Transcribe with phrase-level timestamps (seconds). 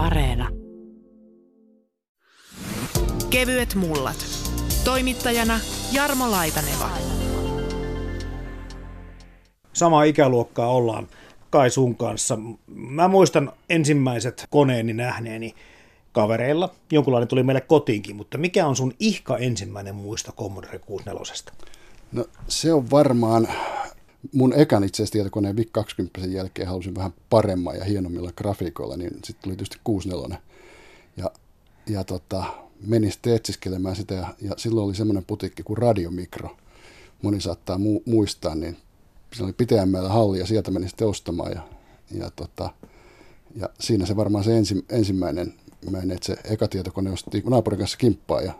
[0.00, 0.48] Areena.
[3.30, 4.16] Kevyet mullat.
[4.84, 5.60] Toimittajana
[5.92, 6.90] Jarmo Laitaneva.
[9.72, 11.08] Sama ikäluokkaa ollaan
[11.50, 12.38] Kai sun kanssa.
[12.66, 15.54] Mä muistan ensimmäiset koneeni nähneeni
[16.12, 16.74] kavereilla.
[16.92, 21.52] Jonkunlainen tuli meille kotiinkin, mutta mikä on sun ihka ensimmäinen muisto Commodore 64?
[22.12, 23.48] No se on varmaan,
[24.32, 29.10] mun ekan itse asiassa tietokoneen VIC 20 jälkeen halusin vähän paremman ja hienommilla grafiikoilla, niin
[29.10, 30.38] sitten tuli tietysti 64.
[31.16, 31.30] Ja,
[31.86, 32.44] ja tota,
[32.86, 36.56] menin sitten etsiskelemään sitä ja, ja silloin oli semmoinen putikki kuin Radiomikro.
[37.22, 38.76] Moni saattaa mu- muistaa, niin
[39.32, 41.62] se oli Pitäjänmäellä halli ja sieltä menin sitten ostamaan ja,
[42.10, 42.70] ja, tota,
[43.56, 45.54] ja siinä se varmaan se ensi, ensimmäinen,
[45.90, 48.52] mä en, että se eka tietokone osti naapurin kanssa kimppaa ja,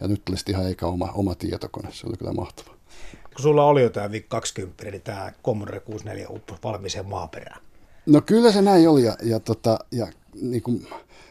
[0.00, 2.73] ja nyt tuli ihan eikä oma, oma tietokone, se oli kyllä mahtava.
[3.34, 7.60] Kun sulla oli jo tämä VIC 20, niin tämä Commodore 64 uppos valmiiseen maaperään.
[8.06, 10.06] No kyllä se näin oli ja, ja, tota, ja
[10.42, 10.86] niin kuin,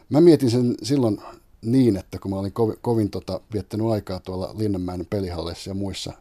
[0.09, 1.21] mä mietin sen silloin
[1.61, 6.13] niin, että kun mä olin kovin, kovin tota, viettänyt aikaa tuolla Linnanmäen pelihalleissa ja muissa,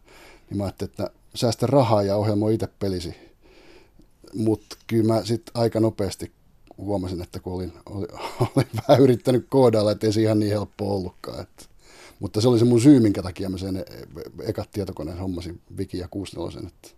[0.50, 3.14] niin mä ajattelin, että säästä rahaa ja ohjelmoi itse pelisi.
[4.34, 6.32] Mutta kyllä mä sitten aika nopeasti
[6.78, 8.08] huomasin, että kun olin, olin,
[8.56, 11.40] olin vähän yrittänyt koodailla, että ei se ihan niin helppo ollutkaan.
[11.40, 11.64] Että,
[12.22, 13.84] mutta se oli se mun syy, minkä takia mä sen
[14.42, 16.68] ekat tietokoneen hommasin Viki ja 64.
[16.68, 16.88] Että.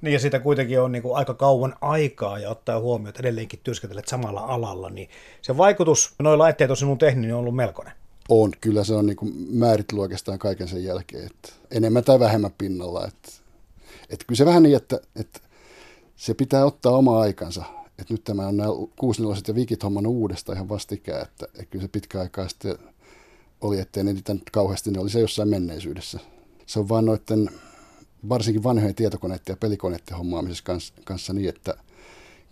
[0.00, 3.60] Niin ja siitä kuitenkin on niin kuin aika kauan aikaa ja ottaa huomioon, että edelleenkin
[3.64, 5.08] työskentelet samalla alalla, niin
[5.42, 7.92] se vaikutus noin laitteet on sinun tehnyt niin on ollut melkoinen.
[8.28, 12.54] On, kyllä se on niin kuin määritellyt oikeastaan kaiken sen jälkeen, että enemmän tai vähemmän
[12.58, 13.06] pinnalla.
[13.06, 13.32] Että,
[14.10, 15.40] että kyllä se vähän niin, että, että
[16.16, 17.64] se pitää ottaa oma aikansa.
[17.98, 21.82] Että nyt tämä on nämä 64 ja vikit homman uudestaan ihan vastikään, että, että kyllä
[21.82, 22.78] se pitkä aikaa sitten
[23.60, 26.18] oli, ettei ne niitä nyt kauheasti, ne oli se jossain menneisyydessä.
[26.66, 27.50] Se on vaan noiden
[28.28, 31.74] varsinkin vanhojen tietokoneiden ja pelikoneiden hommaamisessa kanssa, kanssa niin, että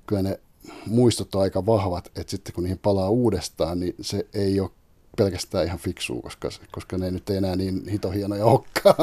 [0.06, 0.41] kyllä ne
[0.87, 4.70] muistot on aika vahvat, että sitten kun niihin palaa uudestaan, niin se ei ole
[5.17, 8.95] pelkästään ihan fiksua, koska, koska ne nyt enää niin hitohienoja olekaan.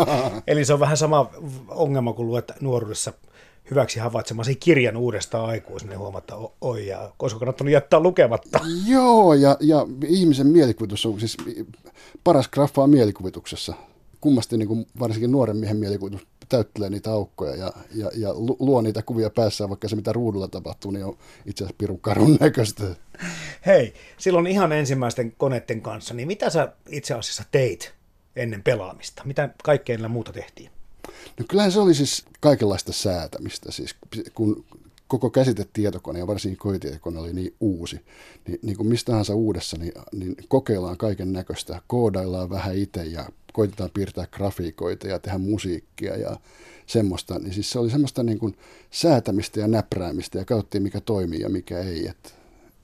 [0.47, 1.31] Eli se on vähän sama
[1.67, 3.13] ongelma kuin luet nuoruudessa
[3.71, 8.59] hyväksi havaitsemasi kirjan uudestaan aikuisena niin huomata, oi, ja koska kannattanut jättää lukematta.
[8.87, 11.37] Joo, ja, ja ihmisen mielikuvitus on siis
[12.23, 13.73] paras graffaa mielikuvituksessa.
[14.21, 19.01] Kummasti niin kuin varsinkin nuoren miehen mielikuvitus täyttelee niitä aukkoja ja, ja, ja luo niitä
[19.01, 22.83] kuvia päässä, vaikka se mitä ruudulla tapahtuu, niin on itse asiassa pirun karun näköistä.
[23.65, 27.93] Hei, silloin ihan ensimmäisten koneiden kanssa, niin mitä sä itse asiassa teit
[28.35, 29.21] ennen pelaamista?
[29.25, 30.74] Mitä kaikkea muuta tehtiin?
[31.39, 33.95] No kyllähän se oli siis kaikenlaista säätämistä, siis
[34.33, 34.65] kun
[35.07, 37.99] koko käsitetietokone ja varsinkin koitietokone oli niin uusi,
[38.47, 43.29] niin, niin kuin mistä tahansa uudessa, niin, niin kokeillaan kaiken näköistä, koodaillaan vähän itse ja
[43.53, 46.37] koitetaan piirtää grafiikoita ja tehdä musiikkia ja
[46.85, 47.39] semmoista.
[47.39, 48.57] Niin siis se oli semmoista niin kuin
[48.91, 52.07] säätämistä ja näpräämistä ja katsottiin mikä toimii ja mikä ei.
[52.07, 52.35] Et,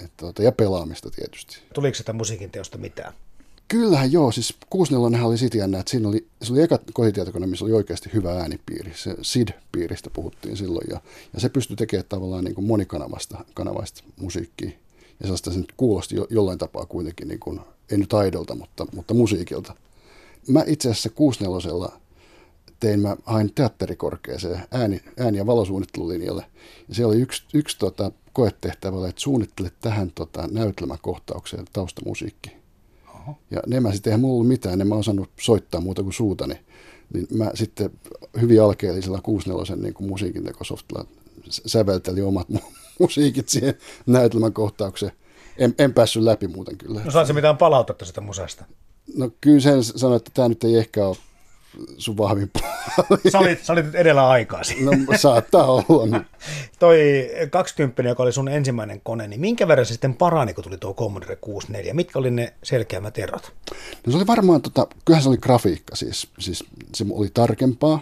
[0.03, 1.58] et, tuota, ja pelaamista tietysti.
[1.73, 3.13] Tuliko sitä musiikin teosta mitään?
[3.72, 7.66] Kyllähän joo, siis 64 oli sit jännä, että siinä oli, se oli eka kotitietokone, missä
[7.66, 8.94] oli oikeasti hyvä äänipiiri.
[8.96, 11.02] Se SID-piiristä puhuttiin silloin ja,
[11.34, 14.70] ja se pystyi tekemään tavallaan niin kuin monikanavasta kanavaista musiikkia.
[15.20, 17.59] Ja sellaista se nyt kuulosti jo, jollain tapaa kuitenkin, niin kuin,
[17.92, 19.76] ei nyt aidolta, mutta, mutta musiikilta.
[20.48, 21.90] Mä itse asiassa 64
[22.80, 26.46] tein, mä hain teatterikorkeeseen ääni, ääni- ja valosuunnittelulinjalle.
[26.90, 32.60] Ja se oli yksi, yksi tota, koetehtävä, että suunnittele tähän tota, näytelmäkohtaukseen taustamusiikki.
[33.22, 33.38] Oho.
[33.52, 36.59] Ja ne mä sitten, eihän mulla ollut mitään, en mä osannut soittaa muuta kuin suutani.
[37.14, 37.92] Niin mä sitten
[38.42, 41.06] hyvin alkeellisella 64 niin kuin musiikin tekosoftilla
[41.46, 42.48] säveltelin omat
[43.00, 43.74] musiikit siihen
[44.06, 45.12] näytelmän kohtaukseen.
[45.58, 47.02] En, en päässyt läpi muuten kyllä.
[47.06, 48.66] No saatko mitään palautetta sitä musasta?
[49.16, 51.18] No kyllä sen sanoi, että tämä nyt ei ehkä ole
[51.98, 53.32] sun vahvin puoli.
[53.32, 54.84] Sä olit, sä olit edellä aikaasi.
[54.84, 56.22] No saattaa olla.
[56.80, 60.78] Toi 20, joka oli sun ensimmäinen kone, niin minkä verran se sitten parani, kun tuli
[60.78, 61.94] tuo Commodore 64?
[61.94, 63.54] Mitkä oli ne selkeämmät erot?
[64.06, 66.64] No se oli varmaan, tota, kyllähän se oli grafiikka siis, siis
[66.96, 68.00] se oli tarkempaa.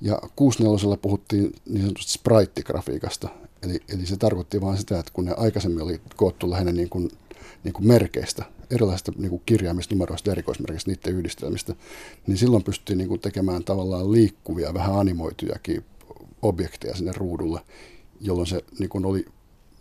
[0.00, 3.28] Ja 64 puhuttiin niin sanotusti sprite-grafiikasta.
[3.62, 7.10] Eli, eli se tarkoitti vain sitä, että kun ne aikaisemmin oli koottu lähinnä niin kuin,
[7.64, 11.74] niin kuin merkeistä, erilaisista niin kuin kirjaimista, numeroista ja erikoismerkeistä, niiden yhdistelmistä,
[12.26, 15.84] niin silloin pystyttiin niin kuin tekemään tavallaan liikkuvia, vähän animoitujakin
[16.42, 17.60] objekteja sinne ruudulle,
[18.20, 19.26] jolloin se niin kuin oli,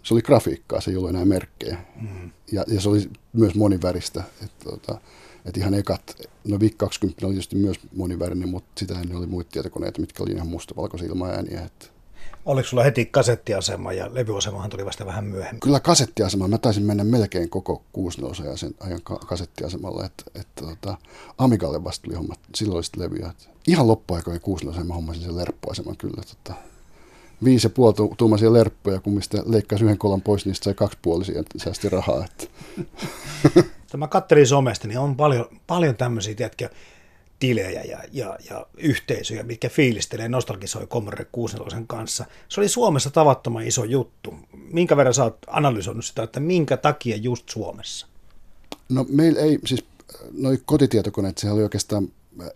[0.03, 1.77] se oli grafiikkaa, se ei ollut enää merkkejä.
[2.01, 2.31] Mm.
[2.51, 4.23] Ja, ja se oli myös moniväristä.
[4.43, 5.01] Että, tota,
[5.45, 9.49] että ihan ekat, no VIC 20 oli tietysti myös monivärinen, mutta sitä ennen oli muita
[9.51, 11.61] tietokoneita, mitkä oli ihan mustavalkoisia ilman ääniä.
[11.61, 11.85] Että,
[12.45, 15.59] Oliko sulla heti kasettiasema ja levyasemahan tuli vasta vähän myöhemmin?
[15.59, 16.47] Kyllä kasettiasema.
[16.47, 20.05] Mä taisin mennä melkein koko 6 ja sen ajan kasettiasemalla.
[20.05, 20.97] Että, että tota,
[21.37, 23.29] Amigalle vasta tuli hommat, silloin oli levyjä.
[23.29, 26.21] Että ihan loppuaikojen 6 mä hommasin sen lerppuaseman kyllä.
[26.21, 26.59] Tota,
[27.43, 31.43] viisi ja puoli tuumaisia lerppuja, kun mistä leikkasi yhden kolan pois, niistä sai kaksipuolisia ja
[31.57, 32.25] säästi rahaa.
[32.25, 32.47] Että.
[33.97, 36.69] Mä kattelin somesta, niin on paljon, paljon tämmöisiä, tiedätkö,
[37.43, 42.25] tilejä ja, ja, ja yhteisöjä, mitkä fiilistelee, nostalgisoi Commodore 64 kanssa.
[42.49, 44.33] Se oli Suomessa tavattoman iso juttu.
[44.71, 48.07] Minkä verran sä oot analysoinut sitä, että minkä takia just Suomessa?
[48.89, 49.85] No meillä ei, siis
[50.31, 52.11] noi kotitietokoneet, sehän oli oikeastaan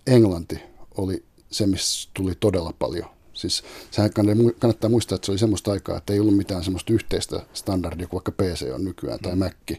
[0.08, 0.60] Englanti,
[0.98, 3.10] oli se, missä tuli todella paljon.
[3.34, 4.12] Siis sehän
[4.60, 8.24] kannattaa muistaa, että se oli semmoista aikaa, että ei ollut mitään semmoista yhteistä standardia kuin
[8.24, 9.40] vaikka PC on nykyään tai mm.
[9.40, 9.78] Mac.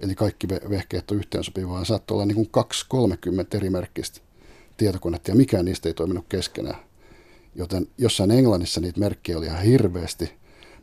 [0.00, 2.66] Eli kaikki vehkeet on yhteensopivaa, vaan saattoi olla niin kuin
[3.54, 4.20] 2-30 eri merkkistä
[4.80, 6.78] tietokonetta ja mikään niistä ei toiminut keskenään.
[7.54, 10.32] Joten jossain Englannissa niitä merkkejä oli ihan hirveästi,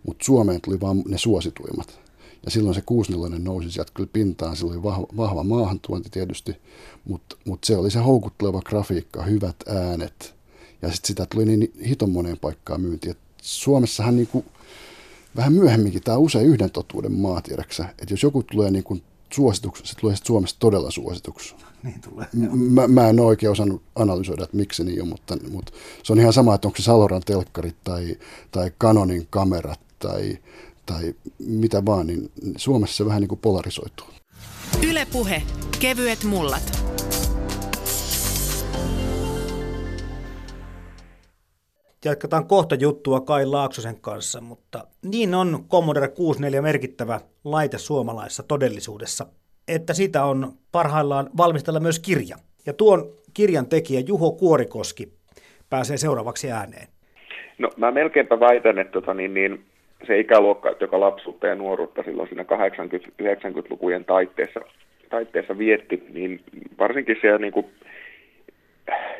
[0.07, 1.99] mutta Suomeen tuli vain ne suosituimmat.
[2.45, 6.55] Ja silloin se 64 nousi sieltä kyllä pintaan, sillä oli vahva, vahva maahantuonti tietysti,
[7.05, 10.35] mutta mut se oli se houkutteleva grafiikka, hyvät äänet.
[10.81, 13.11] Ja sitten sitä tuli niin hiton moneen paikkaan myyntiin.
[13.11, 14.45] Et Suomessahan niinku,
[15.35, 18.97] vähän myöhemminkin, tämä usein yhden totuuden maa, tiedäksä, että jos joku tulee niinku
[19.33, 21.55] suosituksi, se tulee Suomessa todella suosituksi.
[21.83, 22.27] Niin tulee.
[22.55, 26.19] Mä, mä en ole oikein osannut analysoida, että miksi niin on, mutta, mutta se on
[26.19, 28.17] ihan sama, että onko se Saloran telkkarit tai,
[28.51, 30.37] tai Canonin kamerat tai,
[30.85, 34.07] tai mitä vaan, niin Suomessa se vähän niin kuin polarisoituu.
[34.87, 35.43] Ylepuhe
[35.79, 36.87] kevyet mullat.
[42.05, 49.25] Jatketaan kohta juttua Kai Laaksosen kanssa, mutta niin on Commodore 64 merkittävä laite suomalaisessa todellisuudessa,
[49.67, 52.35] että sitä on parhaillaan valmistella myös kirja.
[52.65, 55.07] Ja tuon kirjan tekijä Juho Kuorikoski
[55.69, 56.87] pääsee seuraavaksi ääneen.
[57.57, 59.63] No mä melkeinpä väitän, että tota, niin, niin,
[60.07, 64.59] se ikäluokka, joka lapsuutta ja nuoruutta silloin siinä 80-90-lukujen taitteessa,
[65.09, 66.41] taitteessa vietti, niin
[66.79, 67.65] varsinkin siellä niin kuin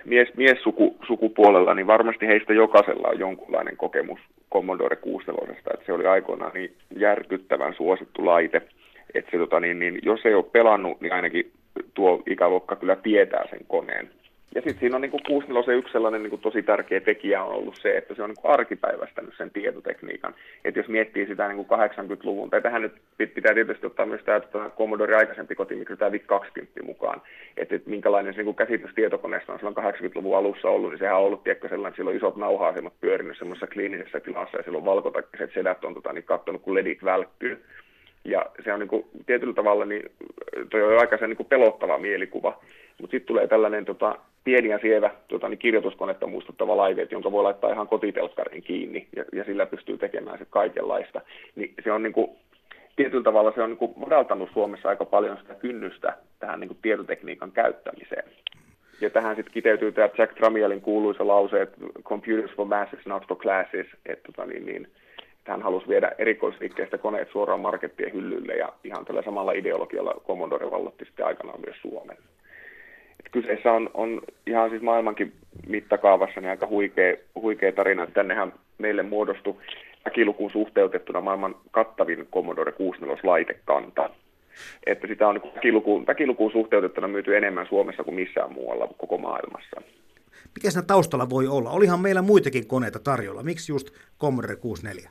[0.06, 4.20] mies, miessukupuolella, niin varmasti heistä jokaisella on jonkunlainen kokemus
[4.54, 8.62] Commodore 64, että se oli aikoinaan niin järkyttävän suosittu laite,
[9.14, 11.52] että se, tota, niin, niin, jos ei ole pelannut, niin ainakin
[11.94, 14.10] tuo ikäluokka kyllä tietää sen koneen.
[14.56, 17.76] Ja sitten siinä on niin 64 yksi sellainen niin kuin tosi tärkeä tekijä on ollut
[17.82, 20.36] se, että se on niin kuin arkipäivästänyt sen tietotekniikan.
[20.66, 24.38] Että jos miettii sitä niin kuin 80-luvun, tai tähän nyt pitää tietysti ottaa myös tämä
[24.38, 27.22] että Commodore aikaisempi kotimikro, tämä VIC 20 mukaan,
[27.58, 31.24] että, että minkälainen se niin käsitys tietokoneesta on silloin 80-luvun alussa ollut, niin sehän on
[31.24, 35.54] ollut tiedätkö, sellainen, että sillä on isot nauha-asemat pyörinyt semmoisessa kliinisessä tilassa, ja silloin valkotakkiset
[35.54, 37.64] sedät on tota, niin katsonut, kun ledit välkkyy.
[38.28, 40.12] Ja se on niin kuin, tietyllä tavalla, niin
[40.70, 42.60] toi on aika niin kuin pelottava mielikuva.
[43.02, 47.44] Mutta sitten tulee tällainen tota, pieni ja sievä tota, niin kirjoituskonetta muistuttava laite, jonka voi
[47.44, 51.22] laittaa ihan kotitelkkarin kiinni ja, ja sillä pystyy tekemään se kaikenlaista.
[51.56, 52.32] Niin se on niin kuin,
[52.96, 56.80] tietyllä tavalla se on niin kuin madaltanut Suomessa aika paljon sitä kynnystä tähän niin kuin
[56.82, 58.24] tietotekniikan käyttämiseen.
[59.02, 63.38] Ja tähän sitten kiteytyy tämä Jack Tramielin kuuluisa lause, että computers for masses, not for
[63.38, 64.88] classes, että tota, niin, niin,
[65.48, 71.06] hän halusi viedä erikoisliikkeestä koneet suoraan markettien hyllylle ja ihan tällä samalla ideologialla Commodore vallotti
[71.06, 72.18] sitten aikanaan myös Suomen.
[73.20, 75.34] Et kyseessä on, on ihan siis maailmankin
[75.68, 78.08] mittakaavassa niin aika huikea, huikea tarina.
[78.08, 79.56] Tännehän meille muodostui
[80.06, 84.10] väkilukuun suhteutettuna maailman kattavin Commodore 64-laitekanta.
[84.86, 89.82] Että sitä on väkilukuun, väkilukuun suhteutettuna myyty enemmän Suomessa kuin missään muualla koko maailmassa.
[90.56, 91.70] Mikä siinä taustalla voi olla?
[91.70, 93.44] Olihan meillä muitakin koneita tarjolla.
[93.44, 93.90] Miksi just
[94.20, 95.10] Commodore 64?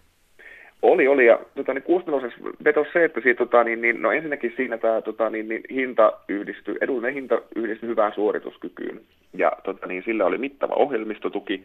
[0.82, 1.26] Oli, oli.
[1.26, 5.02] Ja tota, niin kustannusessa vetosi se, että siitä, tota, niin, niin, no ensinnäkin siinä tämä
[5.02, 9.00] tota, niin, niin, hinta yhdistyi, edullinen hinta yhdistyi hyvään suorituskykyyn.
[9.34, 11.64] Ja tota, niin, sillä oli mittava ohjelmistotuki.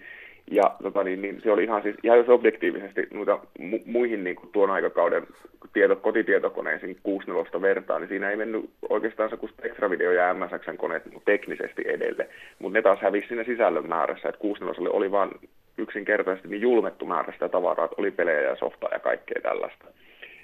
[0.52, 4.36] Ja tota, niin, niin, se oli ihan siis, ihan jos objektiivisesti noita mu- muihin niin
[4.36, 5.28] kuin tuon aikakauden
[5.74, 11.06] tieto, kotitietokoneisiin 64 vertaa, niin siinä ei mennyt oikeastaan se kuin Spectra-video ja MSXn koneet
[11.06, 12.30] niin teknisesti edelle.
[12.60, 15.32] Mutta ne taas hävisi siinä sisällön määrässä, että 64 oli vain
[15.78, 19.86] yksinkertaisesti niin julmettu määrä sitä tavaraa, että oli pelejä ja softaa ja kaikkea tällaista.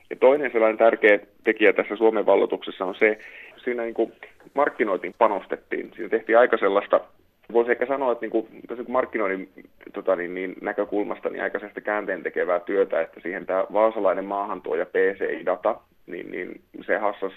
[0.09, 3.19] Ja toinen sellainen tärkeä tekijä tässä Suomen vallotuksessa on se,
[3.63, 4.13] siinä niin kuin
[4.53, 5.91] markkinointiin panostettiin.
[5.95, 7.01] Siinä tehtiin aika sellaista,
[7.53, 8.47] voisi ehkä sanoa, että niin kuin,
[8.87, 9.49] markkinoinnin
[9.93, 15.79] tota niin, niin, näkökulmasta niin aikaisesta käänteen tekevää työtä, että siihen tämä vaasalainen maahantuoja PCI-data,
[16.07, 17.31] niin, niin se, hassas,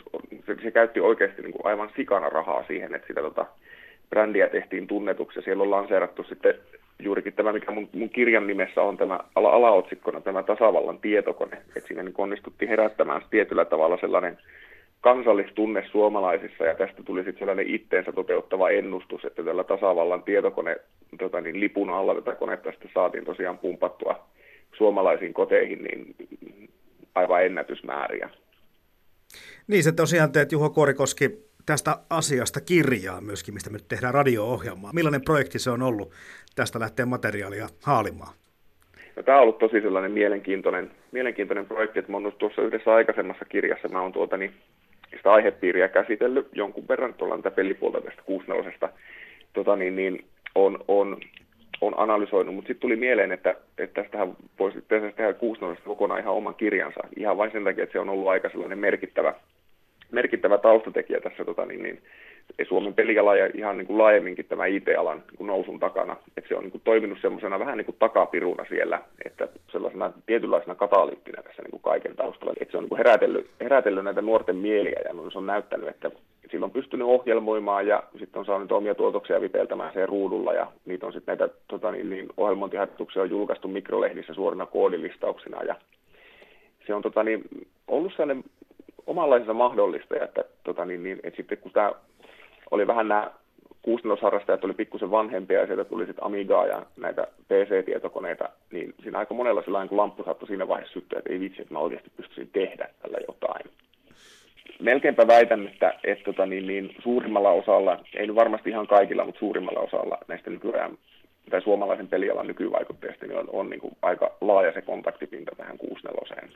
[0.47, 3.47] se, se käytti oikeasti niin kuin aivan sikana rahaa siihen, että sitä tota,
[4.11, 6.55] brändiä tehtiin tunnetuksi ja siellä on lanseerattu sitten
[6.99, 11.57] juurikin tämä, mikä mun, mun kirjan nimessä on tämä ala, alaotsikkona, tämä tasavallan tietokone.
[11.57, 14.39] Että siinä niin onnistuttiin herättämään tietyllä tavalla sellainen
[15.01, 20.77] kansallistunne suomalaisissa, ja tästä tuli sitten sellainen itteensä toteuttava ennustus, että tällä tasavallan tietokone
[21.19, 24.27] tota niin, lipun alla tätä konetta sitten saatiin tosiaan pumpattua
[24.77, 26.15] suomalaisiin koteihin niin
[27.15, 28.31] aivan ennätysmääriä.
[29.67, 31.31] Niin, se tosiaan teet Juho Korikoski
[31.67, 34.93] tästä asiasta kirjaa myöskin, mistä me nyt tehdään radio-ohjelmaa.
[34.93, 36.13] Millainen projekti se on ollut
[36.55, 38.35] tästä lähtee materiaalia haalimaan?
[39.17, 43.45] No, tämä on ollut tosi sellainen mielenkiintoinen, mielenkiintoinen projekti, että mä oon tuossa yhdessä aikaisemmassa
[43.45, 44.55] kirjassa, mä oon tuota, niin,
[45.17, 48.91] sitä aihepiiriä käsitellyt jonkun verran, tuolla tätä pelipuolta tästä 64
[49.53, 50.25] tota, niin, niin,
[50.55, 51.21] on, on,
[51.81, 56.55] on analysoinut, mutta sitten tuli mieleen, että, että tästähän voisi tehdä 64 kokonaan ihan oman
[56.55, 59.35] kirjansa, ihan vain sen takia, että se on ollut aika sellainen merkittävä,
[60.11, 62.03] merkittävä taustatekijä tässä tota, niin, niin,
[62.69, 66.17] Suomen peliala ja ihan niin kuin laajemminkin tämä IT-alan niin kuin nousun takana.
[66.37, 70.75] Että se on niin kuin toiminut semmoisena vähän niin kuin takapiruna siellä, että sellaisena tietynlaisena
[70.75, 72.55] katalyyttinä tässä niin kuin kaiken taustalla.
[72.61, 76.11] Että se on niin kuin herätellyt, herätellyt näitä nuorten mieliä ja se on näyttänyt, että
[76.51, 81.07] sillä on pystynyt ohjelmoimaan ja sitten on saanut omia tuotoksia vipeltämään sen ruudulla ja niitä
[81.07, 85.75] on sitten näitä tota niin, niin ohjelmointiharjoituksia on julkaistu mikrolehdissä suorina koodilistauksina ja
[86.87, 87.45] se on tota niin,
[87.89, 88.45] ollut sellainen
[89.07, 91.93] omanlaisensa mahdollista, että, tota niin, niin, että sitten kun tämä
[92.71, 93.31] oli vähän nämä
[93.83, 99.35] 64 oli pikkusen vanhempia ja sieltä tuli sitten Amigaa ja näitä PC-tietokoneita, niin siinä aika
[99.35, 102.51] monella sellainen kun lamppu saattoi siinä vaiheessa syttyä, että ei vitsi, että mä oikeasti pystyisin
[102.53, 103.71] tehdä tällä jotain.
[104.81, 109.81] Melkeinpä väitän, että, että tota, niin, niin, suurimmalla osalla, ei varmasti ihan kaikilla, mutta suurimmalla
[109.81, 110.99] osalla näistä nykyään
[111.51, 116.49] tai suomalaisen pelialan nykyvaikutteista niin on, on niin kuin aika laaja se kontaktipinta tähän 64.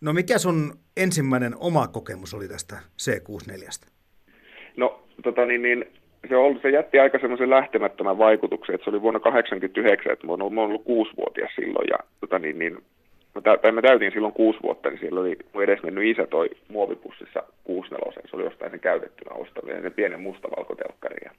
[0.00, 3.88] No mikä sun ensimmäinen oma kokemus oli tästä C64?
[4.76, 5.84] No tota niin, niin
[6.28, 10.32] se, ollut, se jätti aika semmoisen lähtemättömän vaikutuksen, että se oli vuonna 1989, että mä
[10.32, 12.78] oon ollut kuusivuotias silloin ja tota niin, niin
[13.34, 16.50] mä, tai mä täytin silloin kuusi vuotta, niin siellä oli mun edes mennyt isä toi
[16.68, 21.30] muovipussissa 64, se oli jostain sen käytettynä ostaminen, sen pienen mustavalkotelkkari ja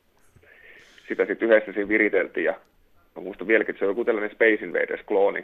[1.07, 2.53] sitä sitten yhdessä siinä viriteltiin ja
[3.15, 5.43] mä muistan vieläkin, että se oli joku tällainen Space Invaders-klooni,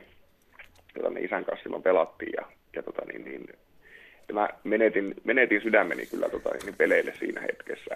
[0.95, 2.45] jota me isän kanssa silloin pelattiin ja,
[2.75, 3.49] ja tota niin, niin
[4.27, 7.95] ja mä menetin, menetin sydämeni kyllä tota, niin peleille siinä hetkessä.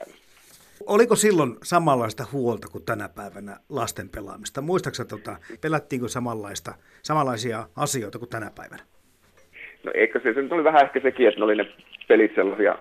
[0.86, 4.62] Oliko silloin samanlaista huolta kuin tänä päivänä lasten pelaamista?
[4.62, 8.84] Muistaaksä, tota, pelattiinko samanlaista, samanlaisia asioita kuin tänä päivänä?
[9.84, 11.65] No eikö se, se nyt oli vähän ehkä sekin, että ne oli ne
[12.08, 12.75] pelit sellaisia,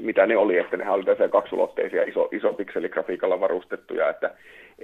[0.00, 4.30] mitä ne oli, että ne oli tässä kaksulotteisia iso, iso pikseligrafiikalla varustettuja, että,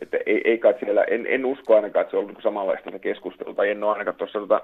[0.02, 2.98] että ei, ei kai siellä, en, en usko ainakaan, että se on ollut samanlaista se
[2.98, 4.60] keskustelu, tai en ole ainakaan tuossa tota,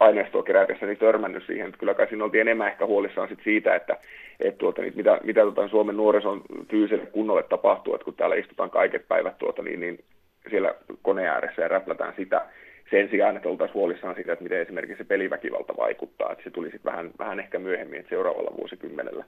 [0.00, 3.74] aineistoa kerätessäni niin törmännyt siihen, että kyllä kai siinä oltiin enemmän ehkä huolissaan sit siitä,
[3.74, 3.96] että
[4.40, 8.70] et tuota, niin mitä, mitä tuota, Suomen nuorison fyysille kunnolle tapahtuu, että kun täällä istutaan
[8.70, 10.04] kaiket päivät tuota, niin, niin
[10.50, 12.46] siellä koneen ääressä ja räplätään sitä,
[12.90, 16.70] sen sijaan, että oltaisiin huolissaan siitä, että miten esimerkiksi se peliväkivalta vaikuttaa, että se tuli
[16.70, 19.24] sitten vähän, vähän ehkä myöhemmin, että seuraavalla vuosikymmenellä.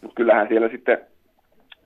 [0.00, 0.98] Mutta kyllähän siellä sitten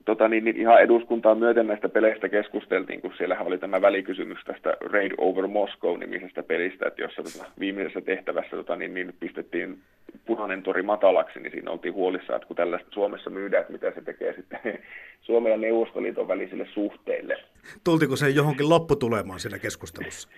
[0.07, 4.77] tota, niin, niin ihan eduskuntaa myöten näistä peleistä keskusteltiin, kun siellä oli tämä välikysymys tästä
[4.79, 9.79] Raid Over Moscow-nimisestä pelistä, että jossa tota, viimeisessä tehtävässä tota, niin, niin pistettiin
[10.25, 14.01] punainen tori matalaksi, niin siinä oltiin huolissaan, että kun tällaista Suomessa myydään, että mitä se
[14.01, 14.59] tekee sitten
[15.27, 17.37] Suomen ja Neuvostoliiton välisille suhteille.
[17.83, 20.29] Tultiko se johonkin lopputulemaan siinä keskustelussa?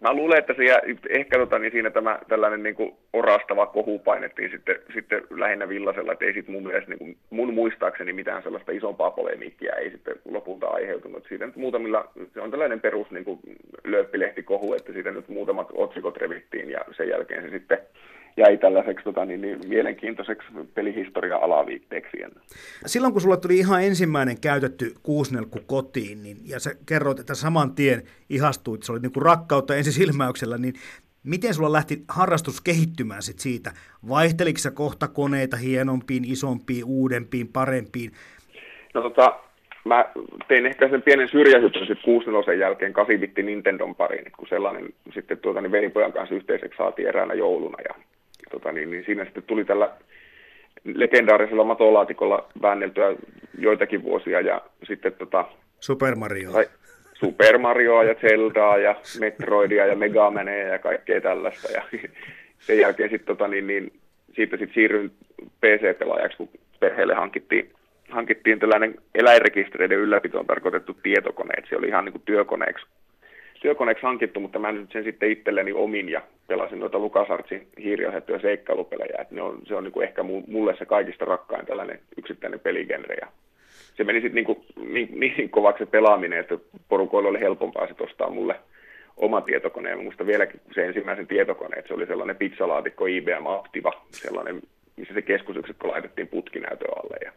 [0.00, 4.76] Mä luulen, että siellä, ehkä tota, niin siinä tämä tällainen niin orastava kohu painettiin sitten,
[4.94, 9.10] sitten lähinnä Villasella, että ei sitten mun, mielestä, niin kuin, mun muistaakseni mitään sellaista isompaa
[9.10, 11.26] polemiikkia ei sitten lopulta aiheutunut.
[11.28, 13.40] Siitä nyt muutamilla, se on tällainen perus niin kuin
[14.76, 17.78] että siitä nyt muutamat otsikot revittiin ja sen jälkeen se sitten
[18.36, 22.16] jäi tällaiseksi tota, niin, niin, mielenkiintoiseksi pelihistorian alaviitteeksi.
[22.86, 27.74] Silloin kun sulla tuli ihan ensimmäinen käytetty kuusnelkku kotiin, niin, ja sä kerroit, että saman
[27.74, 30.74] tien ihastuit, se oli niin kuin rakkautta ensisilmäyksellä, niin
[31.24, 33.70] miten sulla lähti harrastus kehittymään sit siitä?
[34.08, 38.10] Vaihteliko sä kohta koneita hienompiin, isompiin, uudempiin, parempiin?
[38.94, 39.36] No tota,
[39.84, 40.04] mä
[40.48, 45.38] tein ehkä sen pienen syrjähypyn sitten 6 jälkeen 8 bitti Nintendon pariin, kun sellainen sitten
[45.38, 47.94] tuota, niin velipojan kanssa yhteiseksi saatiin eräänä jouluna ja
[48.50, 49.90] tota, niin, niin siinä sitten tuli tällä
[50.84, 53.14] legendaarisella matolaatikolla väänneltyä
[53.58, 55.44] joitakin vuosia ja sitten tota,
[55.80, 56.52] Super Mario.
[56.52, 56.66] Tai,
[57.20, 61.72] Super Marioa ja Zeldaa ja Metroidia ja Megamania ja kaikkea tällaista.
[61.72, 61.82] Ja
[62.66, 63.92] sen jälkeen sitten tota, niin, niin,
[64.36, 65.12] siitä sit siirryin
[65.60, 66.48] PC-pelaajaksi, kun
[66.80, 67.72] perheelle hankittiin,
[68.08, 71.54] hankittiin tällainen eläinrekistereiden ylläpitoon tarkoitettu tietokone.
[71.58, 72.86] Et se oli ihan niin kuin työkoneeksi
[73.60, 79.18] työkoneeksi hankittu, mutta mä nyt sen sitten itselleni omin ja pelasin noita LucasArtsin hiiriohjattuja seikkailupelejä.
[79.20, 83.16] Et ne on, se on niin kuin ehkä mulle se kaikista rakkain tällainen yksittäinen peligenre.
[83.20, 83.26] Ja
[83.94, 88.30] se meni sitten niin, niin, niin kovaksi se pelaaminen, että porukoilla oli helpompaa sitten ostaa
[88.30, 88.54] mulle
[89.16, 89.90] oma tietokone.
[89.90, 94.62] Ja muista vieläkin se ensimmäisen tietokone, että se oli sellainen pizzalaatikko IBM Aptiva, sellainen,
[94.96, 97.16] missä se keskusyksikkö laitettiin putkinäytön alle.
[97.24, 97.32] Ja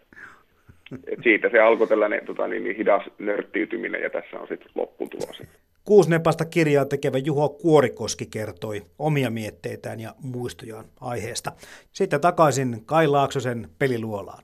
[1.07, 5.43] et siitä se alkoi tällainen tota, niin, niin hidas nörttiytyminen ja tässä on sitten lopputulos.
[5.85, 11.51] Kuusnepasta kirjaa tekevä Juho Kuorikoski kertoi omia mietteitään ja muistojaan aiheesta.
[11.91, 14.43] Sitten takaisin Kai Laaksosen peliluolaan.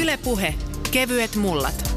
[0.00, 0.54] Ylepuhe
[0.90, 1.96] Kevyet mullat.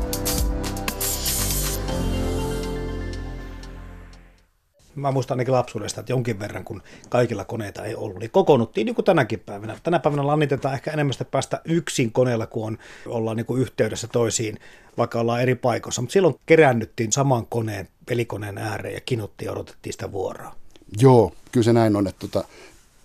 [5.00, 8.96] Mä muistan ainakin lapsuudesta, että jonkin verran, kun kaikilla koneita ei ollut, niin kokoonnuttiin niin
[8.96, 9.79] kuin tänäkin päivänä.
[9.84, 14.08] Tänä päivänä lannitetaan ehkä enemmän sitä päästä yksin koneella, kun on, ollaan niin kuin yhteydessä
[14.08, 14.60] toisiin,
[14.98, 16.01] vaikka ollaan eri paikoissa.
[16.01, 20.56] Mutta silloin keräännyttiin saman koneen, pelikoneen ääreen ja kinuttiin ja odotettiin sitä vuoroa.
[21.01, 22.48] Joo, kyllä se näin on, että, tota,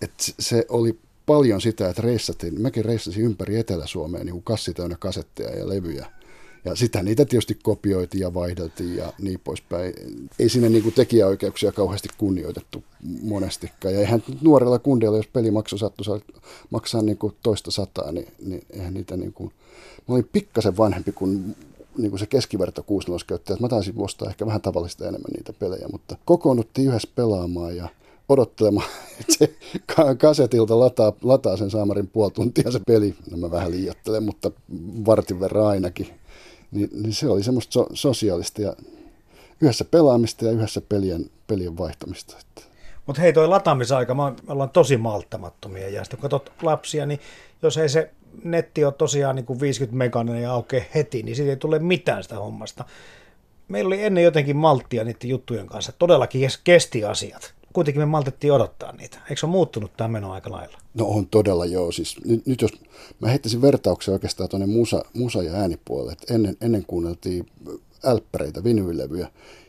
[0.01, 4.95] että se oli paljon sitä, että reissattiin, mäkin reissasin ympäri Etelä-Suomea niin kuin kassi täynnä
[4.99, 6.05] kasetteja ja levyjä.
[6.65, 9.93] Ja sitä niitä tietysti kopioitiin ja vaihdeltiin ja niin poispäin.
[10.39, 12.83] Ei sinne niin kuin tekijäoikeuksia kauheasti kunnioitettu
[13.21, 13.93] monestikaan.
[13.93, 16.21] Ja eihän nuorella kundeilla, jos pelimaksu sattui
[16.69, 19.51] maksaa niin kuin toista sataa, niin, niin eihän niitä niin kuin...
[20.07, 21.55] Mä olin pikkasen vanhempi kuin
[21.97, 23.57] niin kuin se keskiverto 6 käyttäjä.
[23.59, 27.89] Mä taisin ostaa ehkä vähän tavallista enemmän niitä pelejä, mutta kokoonnuttiin yhdessä pelaamaan ja
[28.29, 28.87] odottelemaan,
[29.19, 29.55] että se
[30.17, 33.15] kasetilta lataa, lataa sen saamarin puoli tuntia se peli.
[33.31, 34.51] No mä vähän liiottelen, mutta
[35.05, 36.07] vartin verran ainakin.
[36.71, 38.73] Niin, niin se oli semmoista so, sosiaalista ja
[39.61, 42.37] yhdessä pelaamista ja yhdessä pelien, pelien vaihtamista.
[43.05, 47.19] Mutta hei, toi lataamisaika, me ollaan tosi malttamattomia ja sitten kun katsot lapsia, niin
[47.61, 48.11] jos ei se
[48.43, 52.23] netti ole tosiaan niin kuin 50 meganen ja aukea heti, niin siitä ei tule mitään
[52.23, 52.85] sitä hommasta.
[53.67, 58.91] Meillä oli ennen jotenkin malttia niiden juttujen kanssa, todellakin kesti asiat kuitenkin me maltettiin odottaa
[58.91, 59.17] niitä.
[59.29, 60.77] Eikö se ole muuttunut tämä meno aika lailla?
[60.93, 61.91] No on todella joo.
[61.91, 62.71] Siis nyt, nyt jos
[63.21, 67.45] mä heittäisin vertauksia oikeastaan tuonne musa, musa- ja äänipuolelle, että ennen, ennen kuunneltiin
[68.03, 69.27] älppäreitä, vinyylevyjä,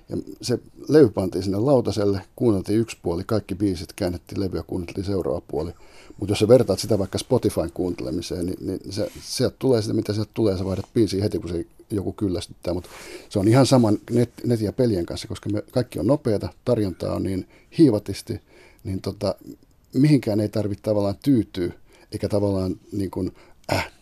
[0.08, 0.58] ja se
[0.88, 5.72] levy pantiin sinne lautaselle, kuunneltiin yksi puoli, kaikki biisit, käännettiin levyä, kuunneltiin seuraava puoli.
[6.20, 10.12] Mutta jos sä vertaat sitä vaikka Spotifyn kuuntelemiseen, niin, niin se, sieltä tulee sitä, mitä
[10.12, 12.74] sieltä tulee, sä vaihdat biisiä heti, kun se joku kyllästyttää.
[12.74, 12.90] Mutta
[13.28, 17.14] se on ihan saman net, netin ja pelien kanssa, koska me, kaikki on nopeata, tarjontaa
[17.14, 18.40] on niin hiivatisti,
[18.84, 19.34] niin tota,
[19.94, 21.72] mihinkään ei tarvitse tavallaan tyytyä,
[22.12, 23.32] eikä tavallaan niin kuin,
[23.72, 23.92] äh,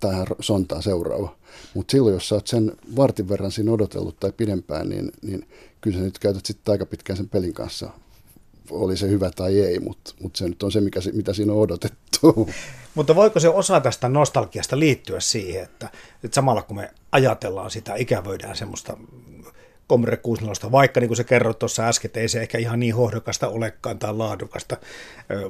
[0.00, 1.36] tähän sontaa seuraava.
[1.74, 5.48] Mutta silloin, jos sä oot sen vartin verran siinä odotellut tai pidempään, niin, niin
[5.80, 7.90] kyllä sä nyt käytät sitten aika pitkään sen pelin kanssa.
[8.70, 11.58] Oli se hyvä tai ei, mutta mut se nyt on se, mikä, mitä siinä on
[11.58, 12.48] odotettu.
[12.94, 15.88] Mutta voiko se osa tästä nostalgiasta liittyä siihen, että,
[16.24, 18.96] että samalla kun me ajatellaan sitä, ikävöidään semmoista
[19.88, 22.94] Commodore 64, vaikka niin kuin sä kerroit tuossa äsken, että ei se ehkä ihan niin
[22.94, 24.76] hohdokasta olekaan tai laadukasta,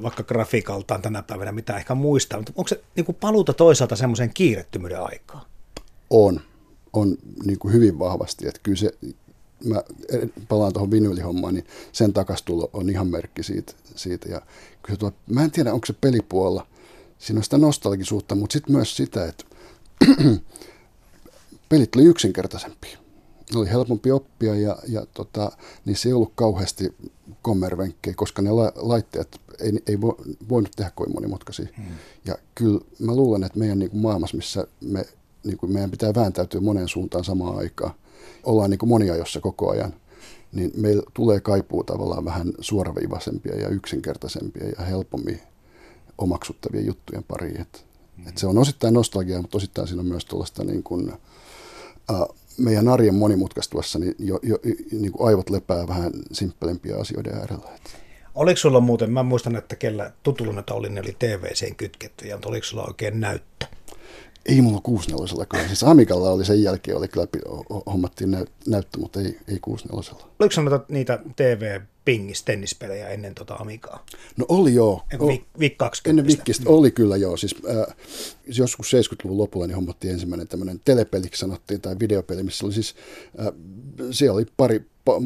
[0.03, 4.33] vaikka grafiikaltaan tänä päivänä mitä ehkä muistaa, mutta onko se niin kuin paluuta toisaalta semmoiseen
[4.33, 5.45] kiirettymyyden aikaan?
[6.09, 6.41] On,
[6.93, 8.91] on niin kuin hyvin vahvasti, että kyllä se,
[9.65, 9.83] mä
[10.47, 13.73] palaan tuohon vinyylihommaan, niin sen takastulo on ihan merkki siitä.
[13.95, 14.29] siitä.
[14.29, 14.41] Ja
[14.81, 16.67] kyllä tuo, mä en tiedä, onko se pelipuolella,
[17.19, 19.43] siinä on sitä nostalgisuutta, mutta sitten myös sitä, että
[21.69, 22.97] pelit oli yksinkertaisempia
[23.53, 25.51] ne oli helpompi oppia ja, ja tota,
[25.85, 26.95] niissä ei ollut kauheasti
[27.41, 30.17] kommervenkkejä, koska ne la, laitteet ei, ei vo,
[30.49, 31.67] voinut tehdä kovin monimutkaisia.
[31.77, 31.85] Hmm.
[32.25, 35.05] Ja kyllä mä luulen, että meidän niin kuin maailmassa, missä me,
[35.43, 37.91] niin kuin meidän pitää vääntäytyä moneen suuntaan samaan aikaan,
[38.43, 39.93] ollaan niin kuin moniajossa koko ajan,
[40.51, 45.41] niin meillä tulee kaipuu tavallaan vähän suoraviivaisempia ja yksinkertaisempia ja helpommin
[46.17, 47.61] omaksuttavia juttujen pariin.
[47.61, 47.85] Et,
[48.17, 48.27] hmm.
[48.27, 51.13] et se on osittain nostalgiaa, mutta osittain siinä on myös tuollaista niin kuin,
[52.11, 54.57] uh, meidän arjen monimutkaistuessa niin jo, jo,
[54.91, 57.69] niin kuin aivot lepää vähän simppelempia asioiden äärellä.
[58.35, 62.65] Oliko sulla muuten, mä muistan, että kellä tutulla oli, ne oli TVCen kytkettyjä, mutta oliko
[62.65, 63.65] sulla oikein näyttö?
[64.47, 65.67] Ei mulla 64 kyllä.
[65.67, 67.27] Siis Amikalla oli sen jälkeen, oli kyllä
[67.85, 73.53] hommattiin näyt, näyttö, mutta ei, ei 64 Oliko sinulla niitä TV pingis tennispelejä ennen tota
[73.55, 74.05] Amigaa?
[74.37, 75.03] No oli joo.
[75.19, 75.27] O,
[75.59, 76.09] Vik 20.
[76.09, 77.37] Ennen Vikkistä oli kyllä joo.
[77.37, 77.95] Siis, äh,
[78.57, 82.95] joskus 70-luvun lopulla niin hommattiin ensimmäinen tämmöinen telepeliksi sanottiin tai videopeli, missä oli siis,
[83.39, 83.47] äh,
[84.11, 85.21] siellä oli pari pa,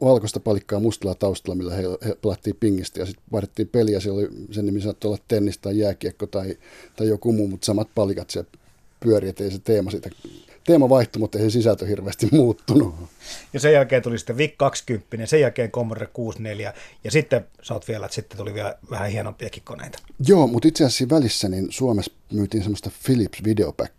[0.00, 4.00] valkoista palikkaa mustalla taustalla, millä he, he pelattiin pingistä ja sitten vaihdettiin peliä.
[4.00, 6.58] Siellä oli sen nimi saattoi olla tennis tai jääkiekko tai,
[6.96, 8.50] tai joku muu, mutta samat palikat siellä
[9.00, 10.10] pyöri, ettei se teema siitä
[10.64, 12.94] teema vaihtui, mutta ei se sisältö hirveästi muuttunut.
[13.52, 17.88] Ja sen jälkeen tuli sitten VIC 20, sen jälkeen Commodore 64, ja sitten sä oot
[17.88, 19.98] vielä, että sitten tuli vielä vähän hienompiakin koneita.
[20.26, 23.94] Joo, mutta itse asiassa välissä niin Suomessa myytiin semmoista Philips Videopack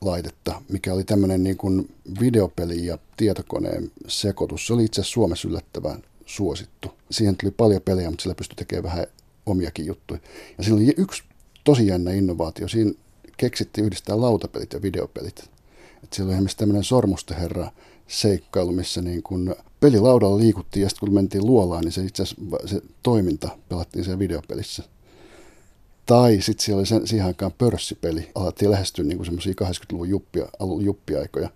[0.00, 4.66] laitetta, mikä oli tämmöinen niin kuin videopeli ja tietokoneen sekoitus.
[4.66, 6.88] Se oli itse asiassa Suomessa yllättävän suosittu.
[7.10, 9.06] Siihen tuli paljon pelejä, mutta sillä pystyi tekemään vähän
[9.46, 10.20] omiakin juttuja.
[10.58, 11.22] Ja siinä oli yksi
[11.64, 12.68] tosi jännä innovaatio.
[12.68, 12.92] Siinä
[13.36, 15.50] keksittiin yhdistää lautapelit ja videopelit.
[16.04, 17.70] Et siellä oli esimerkiksi tämmöinen sormusteherra
[18.08, 22.68] seikkailu, missä niin kun pelilaudalla liikuttiin ja sitten kun mentiin luolaan, niin se itse asiassa
[22.68, 24.82] se toiminta pelattiin siellä videopelissä.
[26.06, 28.30] Tai sitten siellä oli sen, siihen aikaan pörssipeli.
[28.34, 30.46] Alettiin lähestyä niin semmoisia 80-luvun juppia,
[30.80, 31.50] juppiaikoja.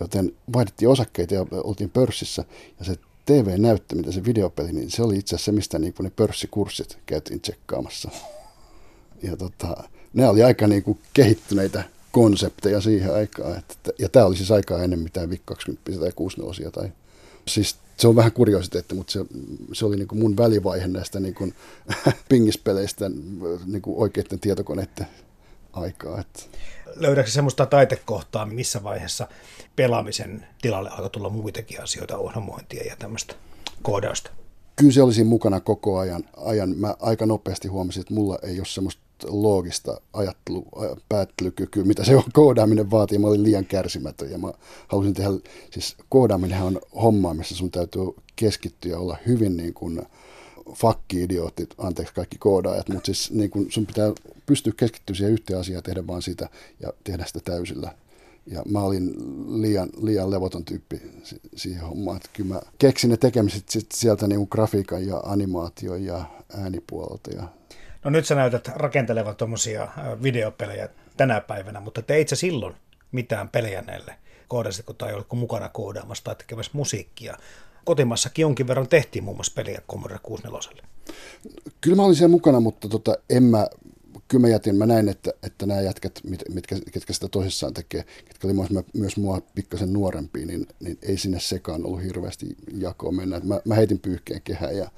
[0.00, 2.44] Joten vaihdettiin osakkeita ja oltiin pörssissä.
[2.78, 6.10] Ja se TV-näyttö, mitä se videopeli, niin se oli itse asiassa se, mistä niin ne
[6.10, 8.10] pörssikurssit käytiin tsekkaamassa.
[9.22, 9.84] Ja tota,
[10.14, 13.58] ne oli aika niin kuin kehittyneitä konsepteja siihen aikaan.
[13.58, 16.92] Että, ja tämä oli siis aikaa ennen mitään VIC 20 tai 64 tai
[17.48, 19.24] Siis se on vähän kuriositeetti, mutta se,
[19.72, 21.54] se oli niin kuin mun välivaihe näistä niin kuin
[22.28, 23.10] pingispeleistä
[23.66, 25.06] niin kuin oikeiden tietokoneiden
[25.72, 26.20] aikaa.
[26.20, 26.42] Että.
[26.94, 29.28] Löydätkö semmoista taitekohtaa, missä vaiheessa
[29.76, 33.34] pelaamisen tilalle alkoi tulla muitakin asioita, ohjelmointia ja tämmöistä
[33.82, 34.30] koodausta?
[34.76, 36.24] Kyllä se olisi mukana koko ajan.
[36.36, 36.76] ajan.
[36.76, 40.66] Mä aika nopeasti huomasin, että mulla ei ole semmoista loogista ajattelu,
[41.08, 43.18] päättelykykyä, mitä se on koodaaminen vaatii.
[43.18, 44.52] Mä olin liian kärsimätön ja mä
[44.88, 45.30] halusin tehdä,
[45.70, 48.02] siis koodaaminen on homma, missä sun täytyy
[48.36, 50.02] keskittyä ja olla hyvin niin kuin
[50.72, 54.12] fakki-idiootit, anteeksi kaikki koodaajat, mutta siis niin kuin sun pitää
[54.46, 56.48] pystyä keskittymään siihen yhteen asiaan, tehdä vaan sitä
[56.80, 57.94] ja tehdä sitä täysillä.
[58.46, 59.14] Ja mä olin
[59.62, 61.00] liian, liian levoton tyyppi
[61.56, 62.16] siihen hommaan.
[62.16, 66.24] Että kyllä mä keksin ne tekemiset sit sieltä niin grafiikan ja animaatio ja
[66.56, 67.48] äänipuolelta ja
[68.06, 69.88] No nyt sä näytät rakentelevan tuommoisia
[70.22, 72.74] videopelejä tänä päivänä, mutta teit sä silloin
[73.12, 74.14] mitään pelejä näille?
[74.48, 77.36] Koodasitko tai oliko mukana koodaamassa tai tekemässä musiikkia?
[77.84, 80.84] Kotimassakin jonkin verran tehtiin muun muassa peliä Commodore 64.
[81.80, 83.66] Kyllä mä olin siellä mukana, mutta tota, en mä,
[84.28, 88.04] kyllä mä jätin, mä näin, että, että nämä jätkät, mit, mitkä, ketkä sitä tosissaan tekee,
[88.24, 93.12] ketkä oli myös, myös mua pikkasen nuorempia, niin, niin ei sinne sekaan ollut hirveästi jakoa
[93.12, 93.40] mennä.
[93.44, 94.90] mä, mä heitin pyyhkeen kehään ja,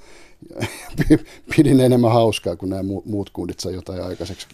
[1.57, 4.47] pidin enemmän hauskaa, kun nämä muut kundit sai jotain aikaiseksi.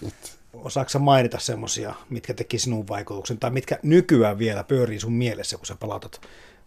[0.53, 5.67] Osaatko mainita semmoisia, mitkä teki sinun vaikutuksen, tai mitkä nykyään vielä pyörii sun mielessä, kun
[5.67, 6.21] sä palautat